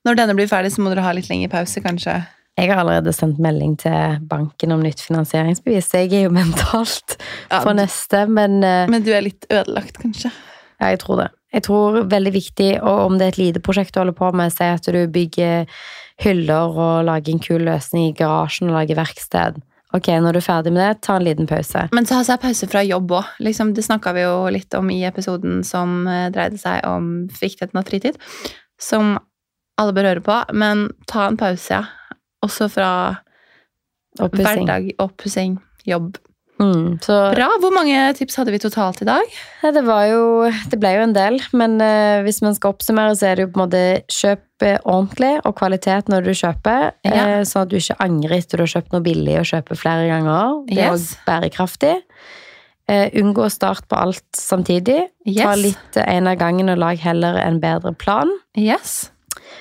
når 0.05 0.13
denne 0.19 0.35
blir 0.37 0.45
ferdig, 0.45 0.69
så 0.69 0.77
må 0.83 0.91
dere 0.91 1.01
ha 1.01 1.09
litt 1.17 1.25
lengre 1.25 1.49
pause, 1.49 1.81
kanskje? 1.81 2.19
Jeg 2.55 2.69
har 2.69 2.77
allerede 2.83 3.09
sendt 3.17 3.39
melding 3.41 3.71
til 3.81 4.19
banken 4.29 4.71
om 4.75 4.83
nytt 4.85 5.01
finansieringsbevis, 5.01 5.87
jeg 5.97 6.11
er 6.13 6.27
jo 6.27 6.33
mentalt 6.41 7.15
Ja, 7.49 7.63
på 7.65 7.73
neste, 7.73 8.27
men 8.29 8.59
eh, 8.63 8.85
Men 8.87 9.01
du 9.01 9.09
er 9.11 9.25
litt 9.25 9.47
ødelagt, 9.49 9.97
kanskje? 9.97 10.29
Ja, 10.81 10.91
jeg 10.93 11.01
tror 11.03 11.21
det. 11.23 11.29
Jeg 11.55 11.63
tror 11.63 12.01
veldig 12.11 12.33
viktig, 12.35 12.71
og 12.83 13.05
om 13.05 13.19
det 13.19 13.27
er 13.27 13.33
et 13.35 13.39
lite 13.39 13.61
prosjekt 13.63 13.95
du 13.95 14.01
holder 14.01 14.17
på 14.17 14.31
med, 14.35 14.51
si 14.51 14.67
at 14.67 14.89
du 14.91 15.05
bygger 15.07 15.69
hyller 16.23 16.75
og 16.75 17.05
lager 17.07 17.31
en 17.31 17.43
kul 17.43 17.63
løsning 17.67 18.09
i 18.09 18.17
garasjen 18.17 18.71
og 18.71 18.77
lager 18.79 18.99
verksted. 18.99 19.61
Ok, 19.95 20.09
når 20.19 20.35
du 20.35 20.39
er 20.41 20.43
ferdig 20.43 20.73
med 20.75 20.81
det, 20.83 21.03
ta 21.05 21.15
en 21.15 21.23
liten 21.23 21.47
pause. 21.47 21.85
Men 21.95 22.07
ta 22.09 22.19
seg 22.27 22.41
pause 22.43 22.67
fra 22.67 22.81
jobb 22.83 23.13
òg. 23.15 23.29
Liksom, 23.45 23.71
det 23.77 23.85
snakka 23.85 24.11
vi 24.17 24.25
jo 24.25 24.33
litt 24.51 24.75
om 24.75 24.89
i 24.91 25.03
episoden 25.07 25.61
som 25.67 26.01
eh, 26.11 26.27
dreide 26.35 26.59
seg 26.59 26.81
om 26.89 27.29
viktigheten 27.31 27.79
av 27.79 27.87
fritid. 27.87 28.19
Som 28.81 29.15
alle 29.79 29.95
bør 29.95 30.09
høre 30.09 30.25
på. 30.25 30.39
Men 30.57 30.89
ta 31.07 31.29
en 31.29 31.39
pause, 31.39 31.79
ja. 31.79 32.17
Også 32.43 32.67
fra 32.71 32.89
hverdag, 34.19 34.91
oppussing, 35.01 35.57
jobb. 35.87 36.19
Mm, 36.55 36.99
Bra! 37.03 37.47
Hvor 37.59 37.73
mange 37.75 37.97
tips 38.15 38.37
hadde 38.39 38.53
vi 38.53 38.59
totalt 38.63 39.01
i 39.03 39.05
dag? 39.09 39.25
ja, 39.63 39.71
det 39.75 39.81
var 39.83 40.05
jo 40.07 40.21
Det 40.71 40.77
ble 40.79 40.93
jo 40.95 41.01
en 41.03 41.13
del, 41.15 41.39
men 41.51 41.73
eh, 41.83 42.21
hvis 42.23 42.41
man 42.45 42.55
skal 42.55 42.71
oppsummere, 42.71 43.11
så 43.19 43.27
er 43.27 43.35
det 43.35 43.43
jo 43.45 43.51
på 43.51 43.59
en 43.59 43.65
måte 43.65 43.81
kjøp 44.07 44.63
eh, 44.63 44.77
ordentlig 44.87 45.33
og 45.43 45.55
kvalitet 45.59 46.07
når 46.07 46.23
du 46.23 46.31
kjøper, 46.31 46.91
Ja. 47.03 47.11
eh, 47.39 47.41
sånn 47.43 47.65
at 47.65 47.73
du 47.73 47.75
ikke 47.75 47.97
angrer 47.99 48.37
etter 48.39 48.57
du 48.57 48.63
har 48.63 48.71
kjøpt 48.77 48.93
noe 48.95 49.03
billig 49.03 49.35
og 49.41 49.49
kjøper 49.51 49.75
flere 49.81 50.07
ganger. 50.07 50.53
Det 50.69 50.77
er 50.77 50.91
Yes. 50.93 51.01
også 51.01 51.25
bærekraftig. 51.27 51.95
Eh, 52.87 53.09
unngå 53.19 53.43
å 53.47 53.51
starte 53.51 53.87
på 53.89 53.97
alt 53.99 54.23
samtidig. 54.37 55.09
Ta 55.25 55.55
Yes. 55.55 55.57
litt 55.59 55.97
en 56.07 56.27
av 56.27 56.37
gangen 56.37 56.69
og 56.69 56.77
lag 56.77 56.97
heller 57.03 57.35
en 57.41 57.59
bedre 57.59 57.91
plan. 57.97 58.31
Yes. 58.55 59.09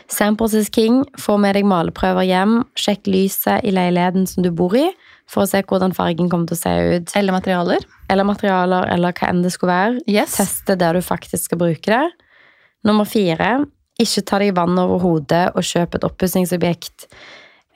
Samples 0.08 0.54
is 0.54 0.68
king. 0.70 1.04
Få 1.18 1.38
med 1.40 1.54
deg 1.56 1.64
maleprøver 1.64 2.22
hjem. 2.28 2.64
Sjekk 2.76 3.04
lyset 3.10 3.64
i 3.64 3.70
leiligheten 3.72 4.28
som 4.28 4.42
du 4.44 4.50
bor 4.52 4.76
i. 4.76 4.90
for 5.30 5.44
å 5.44 5.48
se 5.48 5.62
hvordan 5.64 5.94
fargen 5.96 6.28
kommer 6.32 6.50
til 6.50 6.58
å 6.58 6.62
se 6.62 6.74
ut. 6.96 7.14
Eller 7.18 7.34
materialer. 7.34 7.86
Eller 8.12 8.28
materialer, 8.28 8.88
eller 8.92 9.16
hva 9.16 9.30
enn 9.30 9.42
det 9.44 9.54
skulle 9.54 9.72
være. 9.72 10.02
Yes. 10.10 10.36
Teste 10.38 10.76
der 10.80 10.98
du 10.98 11.04
faktisk 11.04 11.48
skal 11.48 11.60
bruke 11.62 11.90
det. 11.90 12.04
Nummer 12.84 13.08
fire, 13.08 13.64
ikke 14.00 14.24
ta 14.28 14.40
deg 14.42 14.54
vann 14.56 14.78
over 14.80 15.00
hodet 15.02 15.46
og 15.54 15.64
kjøp 15.64 15.96
et 15.96 16.04
oppussingsobjekt 16.06 17.06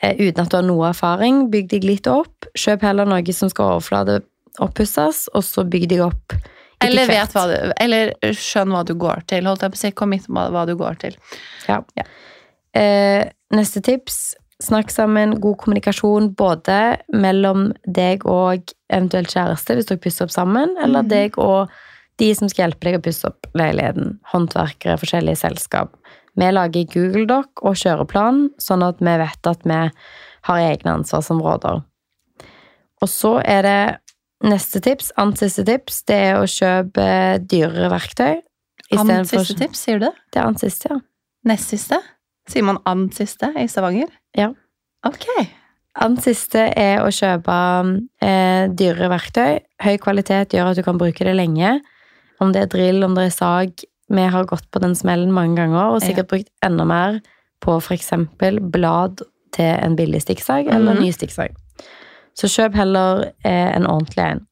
eh, 0.03 0.19
uten 0.19 0.43
at 0.45 0.53
du 0.53 0.59
har 0.59 0.67
noe 0.67 0.91
erfaring. 0.91 1.47
Bygg 1.53 1.71
deg 1.73 1.87
litt 1.89 2.11
opp. 2.11 2.49
Kjøp 2.59 2.85
heller 2.85 3.09
noe 3.09 3.37
som 3.37 3.51
skal 3.53 3.79
overflate 3.79 4.21
oppusses, 4.65 5.29
og 5.39 5.45
så 5.47 5.63
bygg 5.69 5.87
deg 5.93 6.03
opp 6.03 6.35
Eller, 6.83 7.07
vet 7.11 7.35
hva 7.35 7.45
du, 7.51 7.55
eller 7.79 8.13
skjønn 8.35 8.75
hva 8.75 8.85
du 8.87 8.93
går 8.99 9.25
til. 9.31 9.47
Holdt 9.47 9.65
jeg 9.65 9.75
på 9.75 9.79
å 9.79 9.81
si, 9.81 9.93
Kom 9.99 10.15
hit 10.15 10.29
med 10.31 10.53
hva 10.55 10.67
du 10.67 10.75
går 10.79 10.99
til. 11.03 11.17
Ja. 11.71 11.81
Ja. 11.99 12.05
Eh, 12.79 13.25
neste 13.55 13.83
tips. 13.83 14.37
Snakk 14.63 14.91
sammen. 14.91 15.37
God 15.39 15.61
kommunikasjon 15.63 16.33
både 16.39 16.99
mellom 17.15 17.69
deg 17.87 18.25
og 18.27 18.73
eventuelt 18.91 19.31
kjæreste, 19.31 19.77
hvis 19.79 19.87
dere 19.91 20.03
pusser 20.03 20.27
opp 20.27 20.35
sammen, 20.35 20.75
eller 20.83 21.07
mm. 21.07 21.13
deg 21.13 21.39
og 21.39 21.75
de 22.19 22.33
som 22.35 22.51
skal 22.51 22.67
hjelpe 22.67 22.89
deg 22.89 22.99
å 22.99 23.05
pusse 23.05 23.31
opp 23.31 23.47
leiligheten. 23.59 24.17
Håndverkere, 24.33 24.99
forskjellige 24.99 25.39
selskap. 25.45 25.95
Vi 26.39 26.51
lager 26.51 26.91
Google 26.91 27.27
Doc 27.31 27.63
og 27.63 27.79
kjøreplan, 27.79 28.49
sånn 28.63 28.83
at 28.87 28.99
vi 29.03 29.15
vet 29.23 29.51
at 29.51 29.63
vi 29.67 29.79
har 30.49 30.65
egne 30.65 30.99
ansvarsområder. 31.01 31.83
Og 32.99 33.11
så 33.11 33.37
er 33.47 33.63
det 33.67 33.81
neste 34.49 34.83
tips, 34.83 35.13
annet 35.19 35.39
siste 35.43 35.65
tips, 35.67 36.03
det 36.11 36.19
er 36.33 36.39
å 36.39 36.51
kjøpe 36.51 37.09
dyrere 37.47 37.91
verktøy. 37.95 38.41
Annet 38.99 39.31
siste 39.31 39.55
tips, 39.59 39.87
sier 39.87 40.03
du 40.03 40.09
det? 40.09 40.15
Det 40.33 40.41
er 40.41 40.51
annet 40.51 40.67
siste, 40.67 40.91
ja. 40.91 41.03
Nest 41.47 41.71
siste? 41.71 41.99
Sier 42.49 42.65
man 42.65 42.81
annet 42.89 43.17
siste 43.19 43.53
i 43.61 43.67
Stavanger? 43.69 44.11
Ja. 44.37 44.51
Ok. 45.07 45.27
Annet 45.99 46.25
siste 46.25 46.69
er 46.79 47.03
å 47.03 47.11
kjøpe 47.13 47.55
eh, 48.25 48.69
dyrere 48.79 49.11
verktøy. 49.13 49.59
Høy 49.83 49.97
kvalitet 50.03 50.55
gjør 50.55 50.73
at 50.73 50.79
du 50.79 50.85
kan 50.87 51.01
bruke 51.01 51.27
det 51.27 51.35
lenge. 51.37 51.79
Om 52.43 52.55
det 52.55 52.65
er 52.65 52.73
drill, 52.73 53.03
om 53.07 53.17
det 53.19 53.29
er 53.29 53.35
sag. 53.35 53.87
Vi 54.09 54.27
har 54.33 54.49
gått 54.49 54.69
på 54.73 54.81
den 54.81 54.95
smellen 54.97 55.35
mange 55.35 55.59
ganger, 55.59 55.93
og 55.93 56.05
sikkert 56.05 56.31
brukt 56.31 56.53
enda 56.65 56.87
mer 56.89 57.19
på 57.61 57.77
f.eks. 57.83 58.13
blad 58.73 59.25
til 59.53 59.73
en 59.75 59.97
billig 59.99 60.23
stikksag 60.25 60.71
eller 60.71 60.95
en 60.95 61.03
ny 61.03 61.11
stikksag. 61.13 61.57
Så 62.39 62.49
kjøp 62.53 62.77
heller 62.79 63.27
eh, 63.45 63.69
en 63.75 63.89
ordentlig 63.91 64.25
en. 64.25 64.45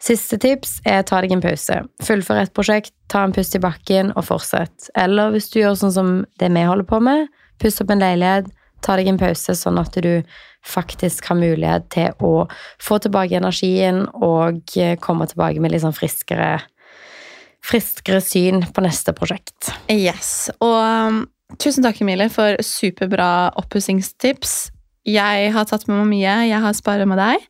Siste 0.00 0.38
tips 0.40 0.78
er 0.88 1.02
ta 1.04 1.18
deg 1.20 1.34
en 1.34 1.42
pause. 1.44 1.76
Fullfør 2.06 2.40
et 2.40 2.54
prosjekt, 2.56 2.94
ta 3.12 3.26
en 3.26 3.34
pust 3.36 3.56
i 3.56 3.60
bakken 3.60 4.14
og 4.16 4.24
fortsett. 4.30 4.88
Eller 4.96 5.34
hvis 5.34 5.50
du 5.52 5.60
gjør 5.60 5.76
sånn 5.76 5.92
som 5.92 6.14
det 6.40 6.48
vi 6.54 6.64
holder 6.64 6.88
på 6.88 7.02
med, 7.04 7.28
puss 7.60 7.82
opp 7.82 7.92
en 7.92 8.00
leilighet, 8.00 8.48
ta 8.80 8.96
deg 8.96 9.10
en 9.10 9.20
pause 9.20 9.52
sånn 9.58 9.80
at 9.80 9.96
du 10.00 10.22
faktisk 10.64 11.28
har 11.28 11.36
mulighet 11.36 11.88
til 11.92 12.24
å 12.24 12.46
få 12.80 12.96
tilbake 13.04 13.36
energien 13.36 14.06
og 14.16 14.72
eh, 14.80 14.96
komme 15.00 15.28
tilbake 15.28 15.60
med 15.60 15.74
litt 15.74 15.84
sånn 15.84 15.96
friskere 15.96 16.58
friskere 17.60 18.22
syn 18.24 18.64
på 18.72 18.84
neste 18.84 19.12
prosjekt. 19.16 19.68
Yes. 19.92 20.48
Og 20.64 20.78
um, 20.80 21.22
tusen 21.60 21.84
takk, 21.84 22.00
Emilie, 22.00 22.30
for 22.32 22.56
superbra 22.64 23.50
oppussingstips. 23.60 24.70
Jeg 25.08 25.52
har 25.54 25.68
tatt 25.68 25.86
med 25.88 26.00
meg 26.00 26.10
mye. 26.14 26.34
Jeg 26.48 26.64
har 26.64 26.76
sparet 26.76 27.08
med 27.08 27.20
deg. 27.20 27.44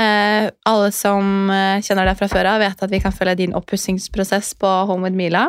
Eh, 0.00 0.48
alle 0.64 0.92
som 0.96 1.50
eh, 1.52 1.82
kjenner 1.84 2.08
deg 2.08 2.16
fra 2.16 2.28
før 2.32 2.48
av, 2.54 2.62
vet 2.64 2.84
at 2.84 2.92
vi 2.92 3.00
kan 3.02 3.12
følge 3.12 3.36
din 3.42 3.56
oppussingsprosess 3.56 4.54
på 4.60 4.70
Home 4.88 5.08
with 5.08 5.18
Mila. 5.18 5.48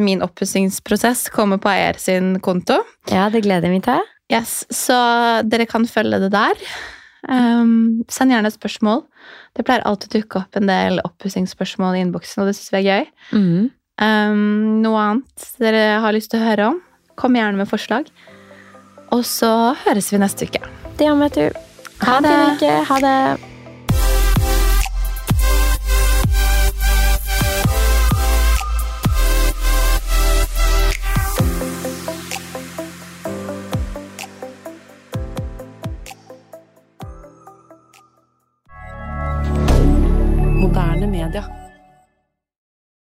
Min 0.00 0.24
oppussingsprosess 0.24 1.28
kommer 1.34 1.60
på 1.60 1.70
eier 1.72 1.98
sin 2.00 2.38
konto. 2.44 2.80
Ja, 3.12 3.28
det 3.32 3.44
gleder 3.44 3.68
jeg 3.68 3.78
meg 3.78 3.84
til. 3.88 4.06
Yes, 4.32 4.62
Så 4.72 4.96
dere 5.48 5.68
kan 5.68 5.86
følge 5.88 6.20
det 6.24 6.32
der. 6.34 6.64
Um, 7.28 8.04
send 8.08 8.32
gjerne 8.32 8.50
spørsmål. 8.52 9.02
Det 9.56 9.64
pleier 9.66 9.84
alltid 9.88 10.12
å 10.12 10.20
dukke 10.20 10.42
opp 10.42 10.58
en 10.60 10.68
del 10.70 11.00
oppussingsspørsmål 11.02 11.96
i 11.98 12.02
innboksen, 12.04 12.42
og 12.42 12.50
det 12.50 12.56
syns 12.58 12.72
vi 12.72 12.80
er 12.80 12.88
gøy. 12.88 13.08
Mm. 13.32 13.68
Um, 13.98 14.82
noe 14.84 15.02
annet 15.02 15.48
dere 15.58 15.98
har 16.04 16.14
lyst 16.14 16.30
til 16.32 16.40
å 16.40 16.46
høre 16.46 16.70
om, 16.72 16.80
kom 17.18 17.36
gjerne 17.36 17.58
med 17.58 17.68
forslag. 17.70 18.08
Og 19.16 19.24
så 19.26 19.74
høres 19.84 20.12
vi 20.12 20.20
neste 20.20 20.48
uke. 20.48 20.62
Det 20.98 21.08
gjør 21.08 21.18
vi, 21.18 21.28
vet 21.28 21.38
du. 21.40 21.62
Ha 22.06 22.18
det. 22.22 22.74
Ha 22.92 23.00
det. 23.02 23.18